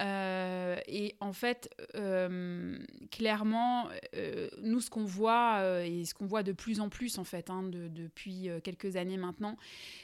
Euh, 0.00 0.76
et 0.86 1.14
en 1.20 1.32
fait, 1.32 1.70
euh, 1.94 2.78
clairement, 3.10 3.88
euh, 4.16 4.48
nous, 4.62 4.80
ce 4.80 4.90
qu'on 4.90 5.04
voit, 5.04 5.84
et 5.84 6.04
ce 6.04 6.14
qu'on 6.14 6.26
voit 6.26 6.42
de 6.42 6.52
plus 6.52 6.80
en 6.80 6.88
plus, 6.88 7.18
en 7.18 7.24
fait, 7.24 7.50
hein, 7.50 7.62
depuis 7.62 8.48
quelques 8.62 8.96
années 8.96 9.16
maintenant, 9.16 9.56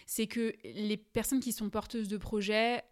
c'est 0.07 0.27
que 0.27 0.55
les 0.65 0.97
personnes 0.97 1.41
qui 1.41 1.53
sont 1.53 1.71
porteuses 1.71 2.09
de 2.09 2.17
projets 2.17 2.83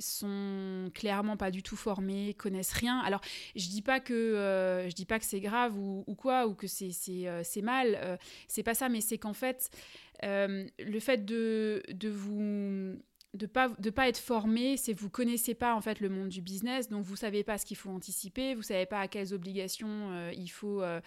sont 0.00 0.90
clairement 0.94 1.36
pas 1.36 1.50
du 1.50 1.62
tout 1.62 1.76
formées, 1.76 2.34
connaissent 2.34 2.72
rien. 2.72 2.98
Alors, 3.00 3.20
je 3.56 3.68
dis 3.68 3.82
pas 3.82 4.00
que, 4.00 4.86
je 4.88 4.94
dis 4.94 5.06
pas 5.06 5.18
que 5.18 5.24
c'est 5.24 5.40
grave 5.40 5.76
ou, 5.78 6.04
quoi, 6.16 6.46
ou 6.46 6.54
que 6.54 6.66
c'est 6.66 7.62
mal, 7.62 8.18
c'est 8.46 8.62
pas 8.62 8.74
ça, 8.74 8.88
mais 8.88 9.00
c'est 9.00 9.18
qu'en 9.18 9.34
fait, 9.34 9.70
le 10.22 11.00
fait 11.00 11.24
de, 11.24 11.82
de 11.92 12.08
vous 12.08 12.98
de 13.38 13.46
pas 13.46 13.70
de 13.78 13.90
pas 13.90 14.08
être 14.08 14.18
formé, 14.18 14.76
c'est 14.76 14.92
vous 14.92 15.08
connaissez 15.08 15.54
pas 15.54 15.74
en 15.74 15.80
fait 15.80 16.00
le 16.00 16.08
monde 16.08 16.28
du 16.28 16.42
business, 16.42 16.88
donc 16.88 17.04
vous 17.04 17.16
savez 17.16 17.44
pas 17.44 17.56
ce 17.56 17.64
qu'il 17.64 17.76
faut 17.76 17.90
anticiper, 17.90 18.54
vous 18.54 18.62
savez 18.62 18.84
pas 18.84 19.00
à 19.00 19.08
quelles 19.08 19.32
obligations 19.32 20.10
euh, 20.10 20.32
il 20.36 20.48
faut, 20.48 20.82
euh, 20.82 21.00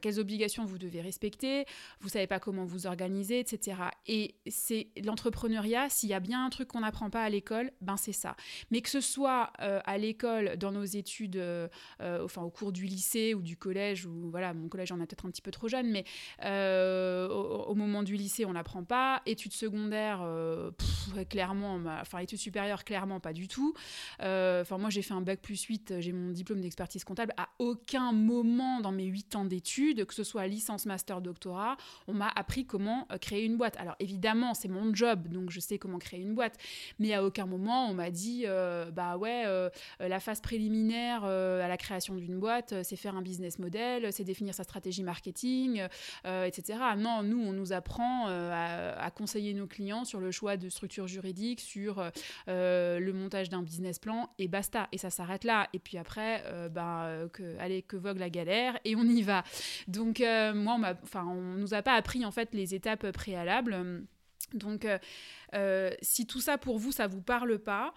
quelles 0.00 0.20
obligations 0.20 0.64
vous 0.66 0.78
devez 0.78 1.00
respecter, 1.00 1.64
vous 2.00 2.10
savez 2.10 2.26
pas 2.26 2.38
comment 2.38 2.64
vous 2.64 2.86
organiser, 2.86 3.40
etc. 3.40 3.78
Et 4.06 4.34
c'est 4.46 4.88
l'entrepreneuriat, 5.02 5.88
s'il 5.88 6.10
y 6.10 6.14
a 6.14 6.20
bien 6.20 6.44
un 6.44 6.50
truc 6.50 6.68
qu'on 6.68 6.80
n'apprend 6.80 7.08
pas 7.10 7.22
à 7.22 7.30
l'école, 7.30 7.72
ben 7.80 7.96
c'est 7.96 8.12
ça. 8.12 8.36
Mais 8.70 8.82
que 8.82 8.90
ce 8.90 9.00
soit 9.00 9.52
euh, 9.60 9.80
à 9.84 9.96
l'école, 9.96 10.56
dans 10.58 10.72
nos 10.72 10.84
études, 10.84 11.42
enfin 12.00 12.42
au 12.42 12.50
cours 12.50 12.72
du 12.72 12.84
lycée 12.84 13.34
ou 13.34 13.40
du 13.40 13.56
collège, 13.56 14.04
ou 14.04 14.30
voilà, 14.30 14.52
mon 14.52 14.68
collège 14.68 14.92
on 14.92 15.00
a 15.00 15.06
peut-être 15.06 15.24
un 15.24 15.30
petit 15.30 15.42
peu 15.42 15.50
trop 15.50 15.68
jeune, 15.68 15.90
mais 15.90 16.04
au, 16.42 17.74
moment 17.74 18.02
du 18.02 18.16
lycée 18.16 18.44
on 18.44 18.52
n'apprend 18.52 18.84
pas, 18.84 19.22
études 19.24 19.54
secondaires, 19.54 20.22
clairement 21.30 21.77
enfin 21.86 22.18
études 22.18 22.38
supérieures, 22.38 22.84
clairement 22.84 23.20
pas 23.20 23.32
du 23.32 23.48
tout. 23.48 23.74
Euh, 24.22 24.62
enfin 24.62 24.78
moi 24.78 24.90
j'ai 24.90 25.02
fait 25.02 25.14
un 25.14 25.20
bac 25.20 25.40
plus 25.40 25.62
8, 25.62 25.94
j'ai 26.00 26.12
mon 26.12 26.30
diplôme 26.30 26.60
d'expertise 26.60 27.04
comptable. 27.04 27.32
À 27.36 27.48
aucun 27.58 28.12
moment 28.12 28.80
dans 28.80 28.92
mes 28.92 29.04
8 29.04 29.36
ans 29.36 29.44
d'études, 29.44 30.04
que 30.04 30.14
ce 30.14 30.24
soit 30.24 30.46
licence, 30.46 30.86
master, 30.86 31.20
doctorat, 31.20 31.76
on 32.06 32.14
m'a 32.14 32.28
appris 32.28 32.66
comment 32.66 33.06
euh, 33.12 33.18
créer 33.18 33.44
une 33.44 33.56
boîte. 33.56 33.76
Alors 33.78 33.96
évidemment 34.00 34.54
c'est 34.54 34.68
mon 34.68 34.94
job, 34.94 35.28
donc 35.28 35.50
je 35.50 35.60
sais 35.60 35.78
comment 35.78 35.98
créer 35.98 36.20
une 36.20 36.34
boîte, 36.34 36.56
mais 36.98 37.14
à 37.14 37.24
aucun 37.24 37.46
moment 37.46 37.88
on 37.88 37.94
m'a 37.94 38.10
dit 38.10 38.44
euh, 38.46 38.90
bah 38.90 39.16
ouais 39.16 39.44
la 40.00 40.20
phase 40.20 40.40
préliminaire 40.40 41.24
à 41.24 41.68
la 41.68 41.76
création 41.76 42.14
d'une 42.14 42.38
boîte, 42.38 42.74
c'est 42.82 42.96
faire 42.96 43.16
un 43.16 43.22
business 43.22 43.58
model, 43.58 44.12
c'est 44.12 44.24
définir 44.24 44.54
sa 44.54 44.64
stratégie 44.64 45.02
marketing, 45.02 45.82
etc. 46.24 46.78
Non, 46.96 47.22
nous 47.22 47.40
on 47.40 47.52
nous 47.52 47.72
apprend 47.72 48.26
à, 48.28 48.92
à 48.98 49.10
conseiller 49.10 49.54
nos 49.54 49.66
clients 49.66 50.04
sur 50.04 50.20
le 50.20 50.30
choix 50.30 50.56
de 50.56 50.68
structure 50.68 51.06
sur 51.58 51.98
euh, 51.98 52.10
euh, 52.48 52.98
le 52.98 53.12
montage 53.12 53.48
d'un 53.48 53.62
business 53.62 53.98
plan 53.98 54.30
et 54.38 54.48
basta. 54.48 54.88
Et 54.92 54.98
ça 54.98 55.10
s'arrête 55.10 55.44
là. 55.44 55.68
Et 55.72 55.78
puis 55.78 55.98
après, 55.98 56.42
ben, 56.70 57.28
que, 57.32 57.58
allez, 57.58 57.82
que 57.82 57.96
vogue 57.96 58.18
la 58.18 58.30
galère 58.30 58.78
et 58.84 58.96
on 58.96 59.04
y 59.04 59.22
va. 59.22 59.44
Donc, 59.86 60.20
moi, 60.20 60.78
on, 60.78 60.82
enfin, 61.02 61.26
on 61.26 61.56
nous 61.56 61.74
a 61.74 61.82
pas 61.82 61.94
appris 61.94 62.24
en 62.24 62.30
fait 62.30 62.54
les 62.54 62.74
étapes 62.74 63.10
préalables. 63.10 64.06
Donc, 64.54 64.86
si 66.02 66.26
tout 66.26 66.40
ça 66.40 66.58
pour 66.58 66.78
vous, 66.78 66.92
ça 66.92 67.06
vous 67.06 67.22
parle 67.22 67.58
pas, 67.58 67.94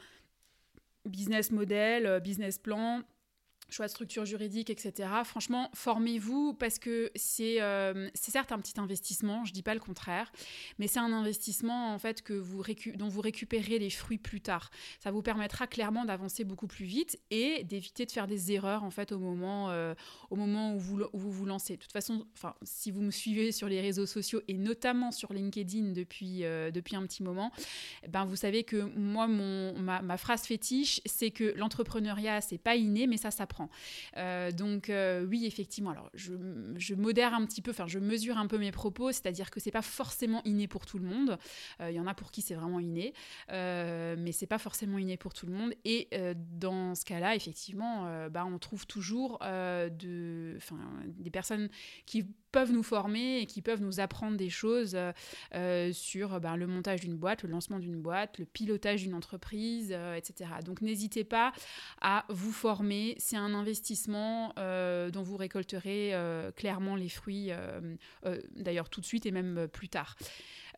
business 1.06 1.52
model, 1.52 2.20
business 2.22 2.58
plan, 2.58 3.02
choix 3.72 3.86
de 3.86 3.92
structure 3.92 4.26
juridique, 4.26 4.70
etc. 4.70 5.10
Franchement, 5.24 5.70
formez-vous 5.74 6.54
parce 6.54 6.80
que 6.80 7.12
c'est 7.16 7.62
euh, 7.62 8.10
certes 8.14 8.52
un 8.52 8.60
petit 8.60 8.80
investissement, 8.80 9.46
je 9.46 9.54
dis 9.54 9.64
pas 9.64 9.74
le 9.74 9.80
contraire, 9.80 10.32
mais 10.80 10.88
c'est 10.88 11.00
un 11.00 11.14
investissement 11.14 11.94
en 11.94 12.00
fait 12.00 12.22
que 12.22 12.34
vous 12.34 12.64
dont 12.96 13.08
vous 13.08 13.22
récupérez 13.22 13.80
les 13.80 13.90
fruits 13.90 14.18
plus 14.18 14.42
tard. 14.42 14.72
Ça 15.00 15.12
vous 15.12 15.22
permettra 15.22 15.68
clairement 15.68 16.06
d'avancer 16.06 16.44
beaucoup 16.44 16.68
plus 16.68 16.86
vite 16.86 17.20
et 17.30 17.64
d'éviter 17.64 18.06
de 18.06 18.12
faire 18.12 18.28
des 18.28 18.52
erreurs 18.52 18.84
en 18.84 18.92
fait 18.92 19.12
au 19.12 19.20
moment, 19.20 19.70
euh, 19.70 19.94
au 20.30 20.36
moment 20.36 20.74
où, 20.76 20.80
vous, 20.80 21.04
vous 21.14 21.32
vous 21.32 21.46
lancez. 21.46 21.78
De 21.78 21.82
toute 21.82 21.92
façon, 21.92 22.26
si 22.64 22.92
vous 22.92 23.02
me 23.02 23.12
suivez 23.12 23.52
sur 23.52 23.68
les 23.68 23.82
réseaux 23.82 24.06
sociaux 24.06 24.42
et 24.48 24.58
notamment 24.58 25.12
sur 25.12 25.34
LinkedIn 25.34 25.92
depuis, 25.92 26.44
euh, 26.44 26.72
depuis 26.72 26.96
un 26.96 27.06
petit 27.06 27.24
moment, 27.24 27.52
ben 28.10 28.26
vous 28.26 28.36
savez 28.36 28.64
que 28.64 28.78
moi, 28.98 29.28
mon, 29.28 29.78
ma, 29.80 30.02
ma 30.02 30.18
phrase 30.18 30.44
fétiche, 30.44 31.02
c'est 31.06 31.32
que 31.32 31.54
l'entrepreneuriat, 31.56 32.42
c'est 32.42 32.58
pas 32.58 32.76
inné, 32.76 33.08
mais 33.08 33.18
ça 33.18 33.32
s'apprend. 33.32 33.61
Euh, 34.18 34.52
donc 34.52 34.90
euh, 34.90 35.26
oui, 35.26 35.46
effectivement. 35.46 35.92
Alors 35.92 36.10
je, 36.14 36.34
modère 36.96 37.34
un 37.34 37.46
petit 37.46 37.62
peu, 37.62 37.72
enfin 37.72 37.88
je 37.88 38.00
mesure 38.00 38.38
un 38.38 38.48
peu 38.48 38.58
mes 38.58 38.72
propos, 38.72 39.12
c'est-à-dire 39.12 39.50
que 39.50 39.60
c'est 39.60 39.72
pas 39.72 39.82
forcément 39.82 40.42
inné 40.46 40.68
pour 40.68 40.86
tout 40.86 40.98
le 40.98 41.06
monde. 41.06 41.38
Euh, 41.82 41.92
il 41.92 41.96
y 41.96 42.00
en 42.00 42.08
a 42.08 42.14
pour 42.14 42.32
qui 42.32 42.42
c'est 42.42 42.56
vraiment 42.56 42.80
inné, 42.80 43.14
mais 43.50 44.32
c'est 44.32 44.48
pas 44.48 44.58
forcément 44.58 44.98
inné 44.98 45.18
pour 45.18 45.34
tout 45.34 45.46
le 45.46 45.54
monde. 45.54 45.74
Et 45.86 46.10
dans 46.60 46.96
ce 46.96 47.06
cas-là, 47.06 47.36
effectivement, 47.36 48.28
bah, 48.30 48.46
on 48.46 48.58
trouve 48.58 48.86
toujours 48.86 49.40
de, 49.40 50.58
des 51.08 51.32
personnes 51.32 51.70
qui 52.06 52.26
peuvent 52.52 52.72
nous 52.72 52.84
former 52.84 53.40
et 53.40 53.46
qui 53.46 53.62
peuvent 53.62 53.82
nous 53.82 54.00
apprendre 54.00 54.38
des 54.38 54.50
choses 54.50 54.98
sur 55.94 56.40
ben, 56.40 56.56
le 56.56 56.68
montage 56.68 57.02
d'une 57.02 57.18
boîte, 57.18 57.44
le 57.44 57.50
lancement 57.50 57.80
d'une 57.80 58.02
boîte, 58.02 58.38
le 58.40 58.46
pilotage 58.46 59.04
d'une 59.04 59.14
entreprise, 59.14 59.92
etc. 60.16 60.52
Donc 60.66 60.82
n'hésitez 60.82 61.24
pas 61.24 61.54
à 62.02 62.26
vous 62.30 62.52
former. 62.52 63.16
C'est 63.18 63.38
un 63.42 63.54
investissement 63.54 64.54
dont 64.58 65.24
vous 65.24 65.38
récolterez 65.38 66.14
clairement 66.56 66.96
les 66.96 67.10
fruits, 67.10 67.52
d'ailleurs 68.56 68.90
tout 68.90 69.02
de 69.02 69.06
suite 69.06 69.26
et 69.26 69.32
même 69.32 69.68
plus 69.72 69.90
tard. 69.90 70.16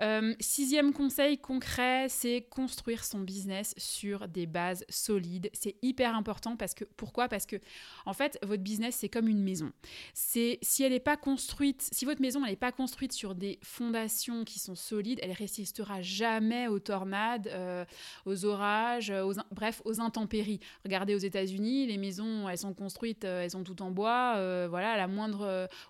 Euh, 0.01 0.33
sixième 0.39 0.93
conseil 0.93 1.37
concret, 1.37 2.07
c'est 2.09 2.45
construire 2.49 3.03
son 3.03 3.19
business 3.19 3.73
sur 3.77 4.27
des 4.27 4.45
bases 4.45 4.85
solides. 4.89 5.49
C'est 5.53 5.75
hyper 5.81 6.15
important 6.15 6.55
parce 6.55 6.73
que 6.73 6.85
pourquoi? 6.97 7.27
Parce 7.27 7.45
que 7.45 7.57
en 8.05 8.13
fait, 8.13 8.37
votre 8.43 8.63
business 8.63 8.95
c'est 8.95 9.09
comme 9.09 9.27
une 9.27 9.43
maison. 9.43 9.71
C'est 10.13 10.59
si 10.61 10.83
elle 10.83 10.91
n'est 10.91 10.99
pas 10.99 11.17
construite, 11.17 11.87
si 11.91 12.05
votre 12.05 12.21
maison 12.21 12.41
n'est 12.41 12.55
pas 12.55 12.71
construite 12.71 13.13
sur 13.13 13.35
des 13.35 13.59
fondations 13.61 14.43
qui 14.43 14.59
sont 14.59 14.75
solides, 14.75 15.19
elle 15.21 15.31
résistera 15.31 16.01
jamais 16.01 16.67
aux 16.67 16.79
tornades, 16.79 17.47
euh, 17.47 17.85
aux 18.25 18.45
orages, 18.45 19.11
aux, 19.11 19.33
bref, 19.51 19.81
aux 19.85 19.99
intempéries. 19.99 20.59
Regardez 20.83 21.15
aux 21.15 21.19
États-Unis, 21.19 21.87
les 21.87 21.97
maisons 21.97 22.49
elles 22.49 22.57
sont 22.57 22.73
construites, 22.73 23.25
euh, 23.25 23.43
elles 23.43 23.51
sont 23.51 23.63
toutes 23.63 23.81
en 23.81 23.91
bois. 23.91 24.67
voilà, 24.67 25.07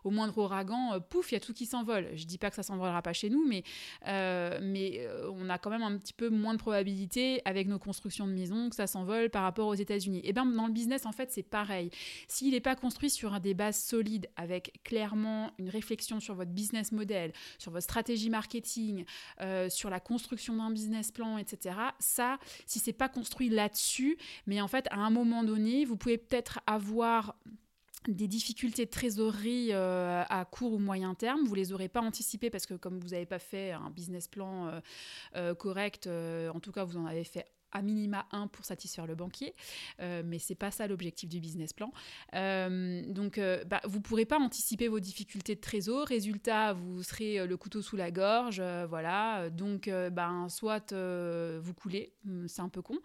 au 0.04 0.12
moindre 0.12 0.38
ouragan, 0.38 1.00
pouf, 1.10 1.32
il 1.32 1.36
y 1.36 1.38
a 1.38 1.40
tout 1.40 1.54
qui 1.54 1.66
s'envole. 1.66 2.10
Je 2.16 2.26
dis 2.26 2.38
pas 2.38 2.50
que 2.50 2.56
ça 2.56 2.64
s'envolera 2.64 3.02
pas 3.02 3.14
chez 3.14 3.30
nous, 3.30 3.46
mais 3.48 3.64
euh, 4.08 4.60
mais 4.62 5.00
euh, 5.00 5.30
on 5.34 5.50
a 5.50 5.58
quand 5.58 5.70
même 5.70 5.84
un 5.84 5.98
petit 5.98 6.14
peu 6.14 6.30
moins 6.30 6.54
de 6.54 6.60
probabilité 6.60 7.42
avec 7.46 7.68
nos 7.68 7.80
constructions 7.80 8.28
de 8.28 8.34
maisons 8.34 8.70
que 8.70 8.76
ça 8.76 8.88
s'envole 8.88 9.30
par 9.30 9.44
rapport 9.44 9.68
aux 9.68 9.74
États-Unis. 9.74 10.22
Et 10.24 10.34
bien 10.34 10.46
dans 10.46 10.68
le 10.68 10.74
business, 10.74 11.06
en 11.06 11.12
fait, 11.12 11.32
c'est 11.32 11.44
pareil. 11.44 11.90
S'il 12.28 12.52
n'est 12.52 12.60
pas 12.60 12.76
construit 12.76 13.10
sur 13.10 13.40
des 13.40 13.54
bases 13.54 13.82
solides, 13.82 14.30
avec 14.36 14.82
clairement 14.84 15.52
une 15.58 15.70
réflexion 15.70 16.20
sur 16.20 16.36
votre 16.36 16.52
business 16.52 16.92
model, 16.92 17.34
sur 17.58 17.72
votre 17.72 17.84
stratégie 17.84 18.30
marketing, 18.30 19.06
euh, 19.42 19.70
sur 19.70 19.90
la 19.90 20.00
construction 20.00 20.56
d'un 20.56 20.72
business 20.72 21.12
plan, 21.12 21.38
etc., 21.38 21.76
ça, 22.00 22.38
si 22.66 22.80
c'est 22.80 22.94
pas 22.94 23.10
construit 23.10 23.50
là-dessus, 23.50 24.18
mais 24.48 24.62
en 24.62 24.68
fait, 24.68 24.88
à 24.92 24.98
un 24.98 25.10
moment 25.10 25.44
donné, 25.44 25.86
vous 25.86 25.98
pouvez 25.98 26.18
peut-être 26.18 26.60
avoir 26.68 27.36
des 28.08 28.28
difficultés 28.28 28.86
de 28.86 28.90
trésorerie 28.90 29.70
euh, 29.72 30.24
à 30.28 30.46
court 30.46 30.74
ou 30.74 30.80
moyen 30.80 31.14
terme, 31.16 31.46
vous 31.46 31.56
les 31.56 31.72
aurez 31.74 31.90
pas 31.90 32.02
anticipées 32.02 32.50
parce 32.50 32.66
que 32.66 32.74
comme 32.74 33.00
vous 33.00 33.10
n'avez 33.10 33.26
pas 33.26 33.40
fait 33.40 33.72
un 33.72 33.90
business 33.90 34.28
plan 34.28 34.68
euh, 34.68 34.80
euh, 35.36 35.56
correct, 35.56 36.08
en 36.08 36.60
tout 36.60 36.72
cas 36.72 36.84
vous 36.84 36.98
en 36.98 37.06
avez 37.06 37.24
fait 37.24 37.46
à 37.76 37.82
minima 37.82 38.28
un 38.32 38.48
pour 38.48 38.66
satisfaire 38.66 39.08
le 39.08 39.16
banquier, 39.16 39.56
mais 40.00 40.38
c'est 40.38 40.54
pas 40.54 40.70
ça 40.70 40.86
l'objectif 40.86 41.28
du 41.28 41.40
business 41.40 41.74
plan. 41.74 41.92
donc, 42.32 43.42
bah, 43.66 43.82
vous 43.86 44.00
pourrez 44.00 44.26
pas 44.26 44.38
anticiper 44.38 44.88
vos 44.88 45.00
difficultés 45.00 45.56
de 45.56 45.60
trésor. 45.60 46.06
Résultat, 46.06 46.74
vous 46.74 47.02
serez 47.02 47.48
le 47.48 47.58
couteau 47.58 47.82
sous 47.82 47.96
la 47.96 48.12
gorge, 48.12 48.62
voilà. 48.90 49.50
Donc, 49.50 49.90
ben, 49.90 50.50
soit 50.50 50.94
vous 50.94 51.74
coulez, 51.74 52.14
hum, 52.28 52.48
c'est 52.48 52.62
un 52.62 52.70
peu 52.70 52.84
con, 52.84 53.00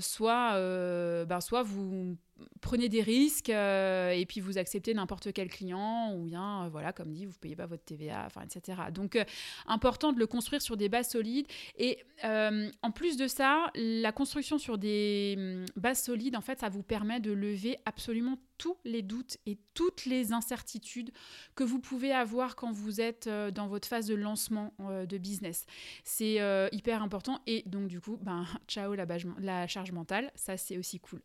soit, 0.00 1.24
ben, 1.24 1.40
soit 1.40 1.62
vous 1.62 2.18
prenez 2.60 2.88
des 2.88 3.02
risques 3.02 3.48
et 3.48 4.24
puis 4.28 4.40
vous 4.40 4.58
acceptez 4.58 4.94
n'importe 4.94 5.32
quel 5.32 5.48
client 5.48 6.14
ou 6.14 6.24
bien, 6.24 6.68
voilà, 6.68 6.92
comme 6.92 7.12
dit, 7.12 7.26
vous 7.26 7.32
ne 7.32 7.38
payez 7.38 7.56
pas 7.56 7.66
votre 7.66 7.84
TVA, 7.84 8.24
enfin, 8.26 8.42
etc. 8.42 8.82
Donc, 8.92 9.18
important 9.66 10.12
de 10.12 10.18
le 10.18 10.26
construire 10.26 10.62
sur 10.62 10.76
des 10.76 10.88
bases 10.88 11.10
solides. 11.10 11.46
Et 11.78 11.98
en 12.24 12.90
plus 12.92 13.16
de 13.16 13.26
ça, 13.26 13.70
la 13.74 14.12
construction 14.12 14.58
sur 14.58 14.78
des 14.78 15.34
hum, 15.36 15.66
bases 15.76 16.02
solides, 16.02 16.36
en 16.36 16.40
fait, 16.40 16.60
ça 16.60 16.68
vous 16.68 16.82
permet 16.82 17.20
de 17.20 17.32
lever 17.32 17.78
absolument 17.84 18.38
tous 18.62 18.76
les 18.84 19.02
doutes 19.02 19.38
et 19.44 19.58
toutes 19.74 20.04
les 20.04 20.32
incertitudes 20.32 21.10
que 21.56 21.64
vous 21.64 21.80
pouvez 21.80 22.12
avoir 22.12 22.54
quand 22.54 22.70
vous 22.70 23.00
êtes 23.00 23.26
euh, 23.26 23.50
dans 23.50 23.66
votre 23.66 23.88
phase 23.88 24.06
de 24.06 24.14
lancement 24.14 24.72
euh, 24.78 25.04
de 25.04 25.18
business. 25.18 25.66
C'est 26.04 26.40
euh, 26.40 26.68
hyper 26.70 27.02
important 27.02 27.40
et 27.48 27.64
donc 27.66 27.88
du 27.88 28.00
coup, 28.00 28.18
ben, 28.22 28.46
ciao 28.68 28.94
la, 28.94 29.04
la 29.40 29.66
charge 29.66 29.90
mentale, 29.90 30.30
ça 30.36 30.56
c'est 30.56 30.78
aussi 30.78 31.00
cool. 31.00 31.20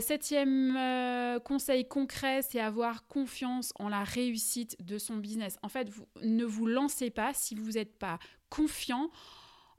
septième 0.00 1.40
conseil 1.44 1.86
concret, 1.86 2.42
c'est 2.42 2.58
avoir 2.58 3.06
confiance 3.06 3.72
en 3.78 3.88
la 3.88 4.02
réussite 4.02 4.76
de 4.84 4.98
son 4.98 5.18
business. 5.18 5.58
En 5.62 5.68
fait, 5.68 5.88
vous, 5.88 6.08
ne 6.24 6.44
vous 6.44 6.66
lancez 6.66 7.10
pas 7.10 7.32
si 7.34 7.54
vous 7.54 7.72
n'êtes 7.72 7.96
pas 7.96 8.18
confiant 8.50 9.12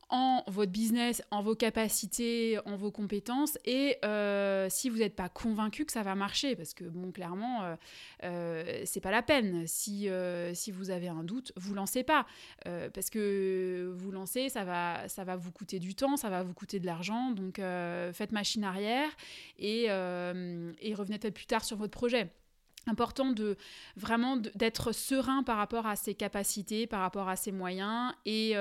en 0.10 0.44
votre 0.48 0.72
business, 0.72 1.22
en 1.30 1.44
vos 1.44 1.56
capacités, 1.56 2.60
en 2.66 2.76
vos 2.76 2.92
compétences. 2.92 3.58
Et 3.66 3.98
euh, 4.04 4.68
si 4.70 4.90
vous 4.90 4.98
n'êtes 4.98 5.16
pas 5.16 5.30
convaincu 5.30 5.86
que 5.86 5.92
ça 5.92 6.02
va 6.02 6.16
marcher, 6.16 6.56
parce 6.56 6.74
que 6.74 6.84
bon, 6.84 7.12
clairement, 7.12 7.64
euh, 7.64 7.76
euh, 8.24 8.82
c'est 8.86 9.02
pas 9.02 9.12
la 9.12 9.22
peine. 9.22 9.68
Si, 9.68 10.10
si 10.54 10.72
vous 10.72 10.90
avez 10.90 11.08
un 11.08 11.24
doute, 11.24 11.52
vous 11.56 11.74
lancez 11.74 12.04
pas, 12.04 12.26
parce 12.94 13.10
que 13.10 13.94
vous 13.98 14.12
lancez, 14.12 14.50
ça 14.50 14.64
va, 14.64 15.08
ça 15.08 15.24
va 15.24 15.36
vous 15.36 15.52
coûter 15.52 15.80
du 15.80 15.96
temps, 15.96 16.18
ça 16.18 16.30
va 16.30 16.44
vous 16.44 16.54
coûter 16.54 16.80
de 16.80 16.86
l'argent. 16.86 17.32
Donc 17.32 17.62
faites 18.14 18.32
machine 18.32 18.64
arrière 18.64 19.10
et, 19.58 19.86
et 19.86 20.94
revenez 20.94 21.20
peut-être 21.20 21.36
plus 21.36 21.46
tard 21.46 21.64
sur 21.64 21.78
votre 21.78 21.92
projet 21.92 22.32
important 22.88 23.32
de 23.32 23.58
vraiment 23.98 24.38
d'être 24.38 24.94
serein 24.94 25.44
par 25.44 25.58
rapport 25.58 25.86
à 25.86 25.96
ses 25.96 26.16
capacités, 26.16 26.88
par 26.88 27.02
rapport 27.02 27.30
à 27.30 27.36
ses 27.36 27.52
moyens 27.52 28.14
et 28.26 28.56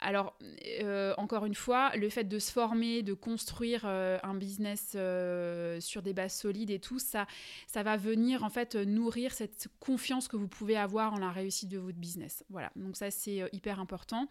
alors, 0.00 0.36
euh, 0.82 1.14
encore 1.16 1.46
une 1.46 1.54
fois, 1.54 1.90
le 1.96 2.10
fait 2.10 2.24
de 2.24 2.38
se 2.38 2.52
former, 2.52 3.02
de 3.02 3.14
construire 3.14 3.82
euh, 3.86 4.18
un 4.22 4.34
business 4.34 4.92
euh, 4.94 5.80
sur 5.80 6.02
des 6.02 6.12
bases 6.12 6.34
solides 6.34 6.70
et 6.70 6.78
tout, 6.78 6.98
ça, 6.98 7.26
va 7.74 7.96
venir 7.96 8.44
en 8.44 8.50
fait 8.50 8.74
nourrir 8.74 9.32
cette 9.32 9.68
confiance 9.80 10.28
que 10.28 10.36
vous 10.36 10.48
pouvez 10.48 10.76
avoir 10.76 11.14
en 11.14 11.18
la 11.18 11.30
réussite 11.30 11.70
de 11.70 11.78
votre 11.78 11.98
business. 11.98 12.44
Voilà, 12.50 12.70
donc 12.76 12.96
ça 12.96 13.10
c'est 13.10 13.48
hyper 13.52 13.80
important. 13.80 14.28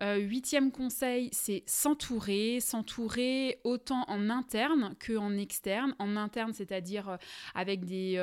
huitième 0.00 0.72
conseil, 0.72 1.28
c'est 1.32 1.62
s'entourer, 1.66 2.60
s'entourer 2.60 3.60
autant 3.64 4.04
en 4.08 4.30
interne 4.30 4.94
qu'en 5.04 5.36
externe. 5.36 5.94
En 5.98 6.16
interne, 6.16 6.52
c'est-à-dire 6.52 7.18
avec 7.54 7.84
des, 7.84 8.16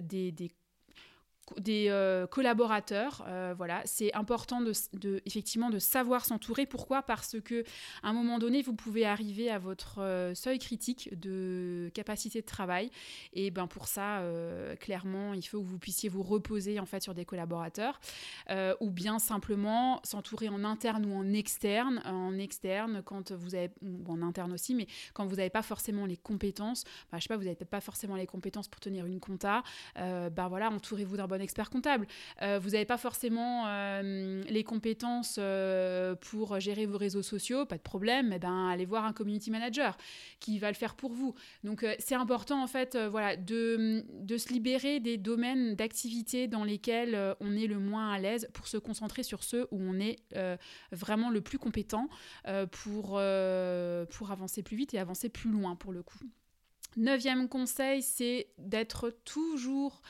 des 0.00 0.50
des 1.58 1.86
euh, 1.88 2.26
collaborateurs. 2.26 3.24
Euh, 3.28 3.54
voilà, 3.56 3.82
c'est 3.84 4.14
important 4.14 4.60
de, 4.60 4.72
effectivement 5.26 5.70
de 5.70 5.78
savoir 5.78 6.24
s'entourer. 6.24 6.66
Pourquoi? 6.66 7.02
Parce 7.02 7.36
que 7.40 7.64
à 8.02 8.08
un 8.08 8.12
moment 8.12 8.38
donné, 8.38 8.62
vous 8.62 8.74
pouvez 8.74 9.04
arriver 9.04 9.50
à 9.50 9.58
votre 9.58 10.00
euh, 10.00 10.34
seuil 10.34 10.58
critique 10.58 11.18
de 11.18 11.90
capacité 11.94 12.40
de 12.40 12.46
travail. 12.46 12.90
Et 13.32 13.50
ben 13.50 13.66
pour 13.66 13.88
ça, 13.88 14.22
clairement, 14.80 15.34
il 15.34 15.42
faut 15.42 15.60
que 15.60 15.66
vous 15.66 15.78
puissiez 15.78 16.08
vous 16.08 16.22
reposer 16.22 16.80
en 16.80 16.86
fait 16.86 17.02
sur 17.02 17.14
des 17.14 17.24
collaborateurs, 17.24 18.00
ou 18.80 18.90
bien 18.90 19.18
simplement 19.18 20.00
s'entourer 20.04 20.48
en 20.48 20.64
interne 20.64 21.04
ou 21.06 21.14
en 21.14 21.32
externe. 21.32 22.00
En 22.04 22.38
externe, 22.38 23.02
quand 23.04 23.32
vous 23.32 23.54
avez, 23.54 23.70
en 24.06 24.22
interne 24.22 24.52
aussi, 24.52 24.74
mais 24.74 24.86
quand 25.12 25.26
vous 25.26 25.36
n'avez 25.36 25.50
pas 25.50 25.62
forcément 25.62 26.06
les 26.06 26.16
compétences, 26.16 26.84
ben, 27.10 27.18
je 27.18 27.24
sais 27.24 27.28
pas, 27.28 27.36
vous 27.36 27.44
n'avez 27.44 27.56
pas 27.56 27.80
forcément 27.80 28.16
les 28.16 28.26
compétences 28.26 28.68
pour 28.68 28.80
tenir 28.80 29.06
une 29.06 29.20
compta, 29.20 29.62
ben 29.96 30.48
voilà, 30.48 30.70
entourez-vous 30.70 31.16
d'un 31.16 31.26
expert 31.40 31.70
comptable. 31.70 32.06
Euh, 32.42 32.58
vous 32.58 32.70
n'avez 32.70 32.84
pas 32.84 32.96
forcément 32.96 33.64
euh, 33.66 34.42
les 34.48 34.64
compétences 34.64 35.36
euh, 35.38 36.14
pour 36.14 36.58
gérer 36.60 36.86
vos 36.86 36.98
réseaux 36.98 37.22
sociaux, 37.22 37.66
pas 37.66 37.76
de 37.76 37.82
problème, 37.82 38.32
eh 38.32 38.38
ben, 38.38 38.68
allez 38.68 38.84
voir 38.84 39.04
un 39.04 39.12
community 39.12 39.50
manager 39.50 39.96
qui 40.40 40.58
va 40.58 40.68
le 40.68 40.76
faire 40.76 40.94
pour 40.94 41.12
vous. 41.12 41.34
Donc 41.62 41.86
c'est 41.98 42.14
important 42.14 42.62
en 42.62 42.66
fait 42.66 42.96
voilà, 42.96 43.36
de, 43.36 44.04
de, 44.20 44.36
se 44.36 44.52
libérer 44.52 45.00
des 45.00 45.16
domaines 45.16 45.74
d'activité 45.74 46.48
dans 46.48 46.64
lesquels 46.64 47.36
on 47.40 47.56
est 47.56 47.66
le 47.66 47.78
moins 47.78 48.12
à 48.12 48.18
l'aise 48.18 48.48
pour 48.52 48.66
se 48.66 48.76
concentrer 48.76 49.22
sur 49.22 49.42
ceux 49.42 49.66
où 49.70 49.80
on 49.80 49.98
est 49.98 50.18
vraiment 50.92 51.30
le 51.30 51.40
plus 51.40 51.58
compétent 51.58 52.08
pour, 52.70 53.20
pour 54.10 54.30
avancer 54.30 54.62
plus 54.62 54.76
vite 54.76 54.94
et 54.94 54.98
avancer 54.98 55.28
plus 55.28 55.50
loin 55.50 55.76
pour 55.76 55.92
le 55.92 56.02
coup. 56.02 56.18
Neuvième 56.96 57.48
conseil, 57.48 58.02
c'est 58.02 58.48
d'être 58.58 59.10
toujours 59.24 60.00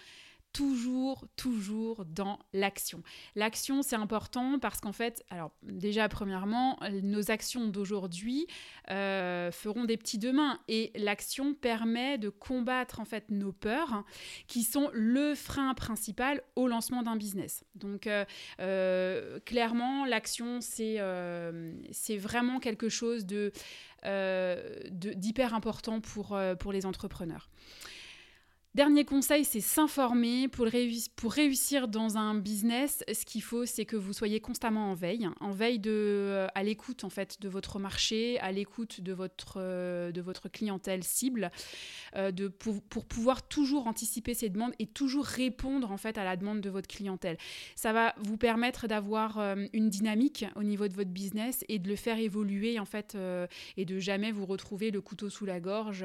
toujours, 0.54 1.26
toujours 1.36 2.06
dans 2.06 2.38
l'action. 2.54 3.02
L'action, 3.34 3.82
c'est 3.82 3.96
important 3.96 4.58
parce 4.60 4.80
qu'en 4.80 4.92
fait, 4.92 5.22
alors 5.28 5.50
déjà, 5.62 6.08
premièrement, 6.08 6.78
nos 7.02 7.30
actions 7.30 7.66
d'aujourd'hui 7.66 8.46
euh, 8.90 9.50
feront 9.50 9.84
des 9.84 9.96
petits 9.96 10.18
demain 10.18 10.60
et 10.68 10.92
l'action 10.94 11.54
permet 11.54 12.18
de 12.18 12.28
combattre 12.28 13.00
en 13.00 13.04
fait 13.04 13.30
nos 13.30 13.50
peurs 13.52 14.04
qui 14.46 14.62
sont 14.62 14.90
le 14.92 15.34
frein 15.34 15.74
principal 15.74 16.40
au 16.54 16.68
lancement 16.68 17.02
d'un 17.02 17.16
business. 17.16 17.64
Donc, 17.74 18.06
euh, 18.06 18.24
euh, 18.60 19.40
clairement, 19.40 20.06
l'action, 20.06 20.60
c'est 20.60 21.00
vraiment 22.16 22.60
quelque 22.60 22.88
chose 22.88 23.26
d'hyper 23.26 23.52
important 25.52 26.00
pour, 26.00 26.38
pour 26.60 26.72
les 26.72 26.86
entrepreneurs. 26.86 27.50
Dernier 28.74 29.04
conseil, 29.04 29.44
c'est 29.44 29.60
s'informer. 29.60 30.48
Pour, 30.48 30.66
réussir 30.66 31.86
dans 31.86 32.16
un 32.16 32.34
business, 32.34 33.04
ce 33.12 33.24
qu'il 33.24 33.40
faut, 33.40 33.66
c'est 33.66 33.84
que 33.84 33.94
vous 33.94 34.12
soyez 34.12 34.40
constamment 34.40 34.90
en 34.90 34.94
veille, 34.94 35.28
en 35.38 35.52
veille 35.52 35.80
euh, 35.86 36.48
à 36.56 36.64
l'écoute 36.64 37.04
en 37.04 37.08
fait 37.08 37.40
de 37.40 37.48
votre 37.48 37.78
marché, 37.78 38.36
à 38.40 38.50
l'écoute 38.50 39.00
de 39.00 39.12
votre, 39.12 39.58
euh, 39.58 40.10
de 40.10 40.20
votre 40.20 40.48
clientèle 40.48 41.04
cible, 41.04 41.52
euh, 42.16 42.32
pour, 42.58 42.82
pour, 42.82 43.04
pouvoir 43.06 43.46
toujours 43.46 43.86
anticiper 43.86 44.34
ces 44.34 44.48
demandes 44.48 44.74
et 44.80 44.86
toujours 44.86 45.24
répondre 45.24 45.92
en 45.92 45.96
fait 45.96 46.18
à 46.18 46.24
la 46.24 46.36
demande 46.36 46.60
de 46.60 46.68
votre 46.68 46.88
clientèle. 46.88 47.38
Ça 47.76 47.92
va 47.92 48.12
vous 48.24 48.36
permettre 48.36 48.88
d'avoir 48.88 49.38
une 49.72 49.88
dynamique 49.88 50.46
au 50.56 50.64
niveau 50.64 50.88
de 50.88 50.94
votre 50.94 51.10
business 51.10 51.64
et 51.68 51.78
de 51.78 51.88
le 51.88 51.96
faire 51.96 52.18
évoluer 52.18 52.80
en 52.80 52.84
fait 52.86 53.16
et 53.76 53.84
de 53.84 53.98
jamais 54.00 54.32
vous 54.32 54.46
retrouver 54.46 54.90
le 54.90 55.00
couteau 55.00 55.30
sous 55.30 55.46
la 55.46 55.60
gorge, 55.60 56.04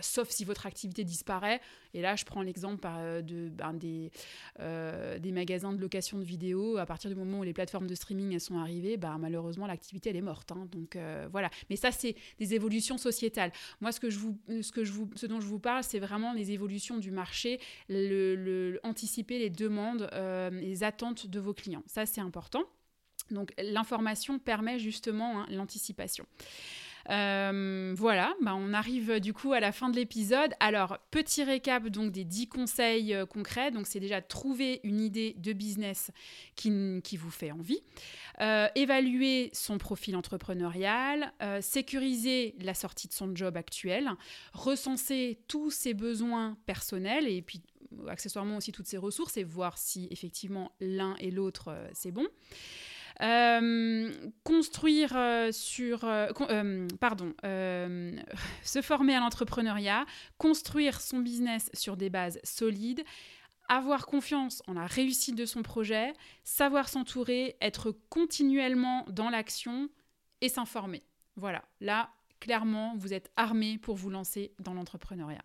sauf 0.00 0.30
si 0.30 0.44
votre 0.44 0.66
activité 0.66 1.04
disparaît 1.04 1.60
et 1.94 2.00
là, 2.00 2.16
je 2.16 2.24
prends 2.24 2.42
l'exemple 2.42 2.86
euh, 2.86 3.22
de, 3.22 3.48
ben, 3.48 3.74
des, 3.74 4.10
euh, 4.60 5.18
des 5.18 5.32
magasins 5.32 5.72
de 5.72 5.80
location 5.80 6.18
de 6.18 6.24
vidéos. 6.24 6.78
À 6.78 6.86
partir 6.86 7.10
du 7.10 7.16
moment 7.16 7.40
où 7.40 7.42
les 7.42 7.52
plateformes 7.52 7.86
de 7.86 7.94
streaming 7.94 8.32
elles 8.32 8.40
sont 8.40 8.58
arrivées, 8.58 8.96
ben, 8.96 9.18
malheureusement, 9.18 9.66
l'activité, 9.66 10.10
elle 10.10 10.16
est 10.16 10.22
morte. 10.22 10.52
Hein. 10.52 10.68
donc 10.70 10.96
euh, 10.96 11.28
voilà. 11.30 11.50
Mais 11.70 11.76
ça, 11.76 11.90
c'est 11.90 12.16
des 12.38 12.54
évolutions 12.54 12.98
sociétales. 12.98 13.52
Moi, 13.80 13.92
ce, 13.92 14.00
que 14.00 14.10
je 14.10 14.18
vous, 14.18 14.38
ce, 14.48 15.26
dont 15.26 15.40
je 15.40 15.46
vous 15.46 15.58
parle, 15.58 15.84
c'est 15.84 15.98
vraiment 15.98 16.32
les 16.32 16.52
évolutions 16.52 16.98
du 16.98 17.10
marché, 17.10 17.60
anticiper 18.82 19.38
les 19.38 19.50
demandes, 19.50 20.08
les 20.52 20.84
attentes 20.84 21.26
de 21.26 21.40
vos 21.40 21.54
clients. 21.54 21.82
Ça, 21.86 22.06
c'est 22.06 22.20
important. 22.20 22.64
Donc 23.30 23.52
l'information 23.58 24.38
permet 24.38 24.78
justement 24.78 25.40
hein, 25.40 25.46
l'anticipation. 25.50 26.26
Euh, 27.10 27.94
voilà, 27.96 28.34
bah 28.42 28.54
on 28.54 28.72
arrive 28.72 29.20
du 29.20 29.32
coup 29.32 29.52
à 29.52 29.60
la 29.60 29.72
fin 29.72 29.88
de 29.90 29.96
l'épisode. 29.96 30.52
Alors, 30.60 30.98
petit 31.10 31.42
récap 31.42 31.88
donc 31.88 32.12
des 32.12 32.24
10 32.24 32.48
conseils 32.48 33.14
euh, 33.14 33.26
concrets. 33.26 33.70
Donc, 33.70 33.86
c'est 33.86 34.00
déjà 34.00 34.20
trouver 34.22 34.80
une 34.84 35.00
idée 35.00 35.34
de 35.38 35.52
business 35.52 36.10
qui, 36.54 37.00
qui 37.02 37.16
vous 37.16 37.30
fait 37.30 37.50
envie. 37.50 37.82
Euh, 38.40 38.68
évaluer 38.74 39.50
son 39.52 39.78
profil 39.78 40.16
entrepreneurial, 40.16 41.32
sécuriser 41.60 42.54
la 42.60 42.74
sortie 42.74 43.08
de 43.08 43.12
son 43.12 43.34
job 43.34 43.56
actuel, 43.56 44.10
recenser 44.52 45.38
tous 45.48 45.70
ses 45.70 45.94
besoins 45.94 46.56
personnels 46.66 47.28
et 47.28 47.42
puis 47.42 47.62
accessoirement 48.08 48.56
aussi 48.56 48.72
toutes 48.72 48.86
ses 48.86 48.96
ressources 48.96 49.36
et 49.36 49.44
voir 49.44 49.76
si 49.76 50.08
effectivement 50.10 50.72
l'un 50.80 51.14
et 51.18 51.30
l'autre 51.30 51.76
c'est 51.92 52.10
bon. 52.10 52.26
Euh, 53.20 54.10
construire 54.44 55.12
euh, 55.16 55.52
sur... 55.52 56.04
Euh, 56.04 56.28
pardon. 57.00 57.34
se 57.42 58.82
former 58.82 59.14
à 59.14 59.20
l'entrepreneuriat, 59.20 60.06
construire 60.38 61.00
son 61.00 61.18
business 61.18 61.70
sur 61.74 61.96
des 61.96 62.10
bases 62.10 62.40
solides, 62.44 63.04
avoir 63.68 64.06
confiance 64.06 64.62
en 64.66 64.74
la 64.74 64.86
réussite 64.86 65.36
de 65.36 65.46
son 65.46 65.62
projet, 65.62 66.12
savoir 66.44 66.88
s'entourer, 66.88 67.56
être 67.60 67.94
continuellement 68.08 69.04
dans 69.08 69.30
l'action 69.30 69.88
et 70.40 70.48
s'informer. 70.48 71.02
Voilà, 71.36 71.64
là, 71.80 72.10
clairement, 72.40 72.94
vous 72.96 73.14
êtes 73.14 73.30
armé 73.36 73.78
pour 73.78 73.96
vous 73.96 74.10
lancer 74.10 74.52
dans 74.58 74.74
l'entrepreneuriat. 74.74 75.44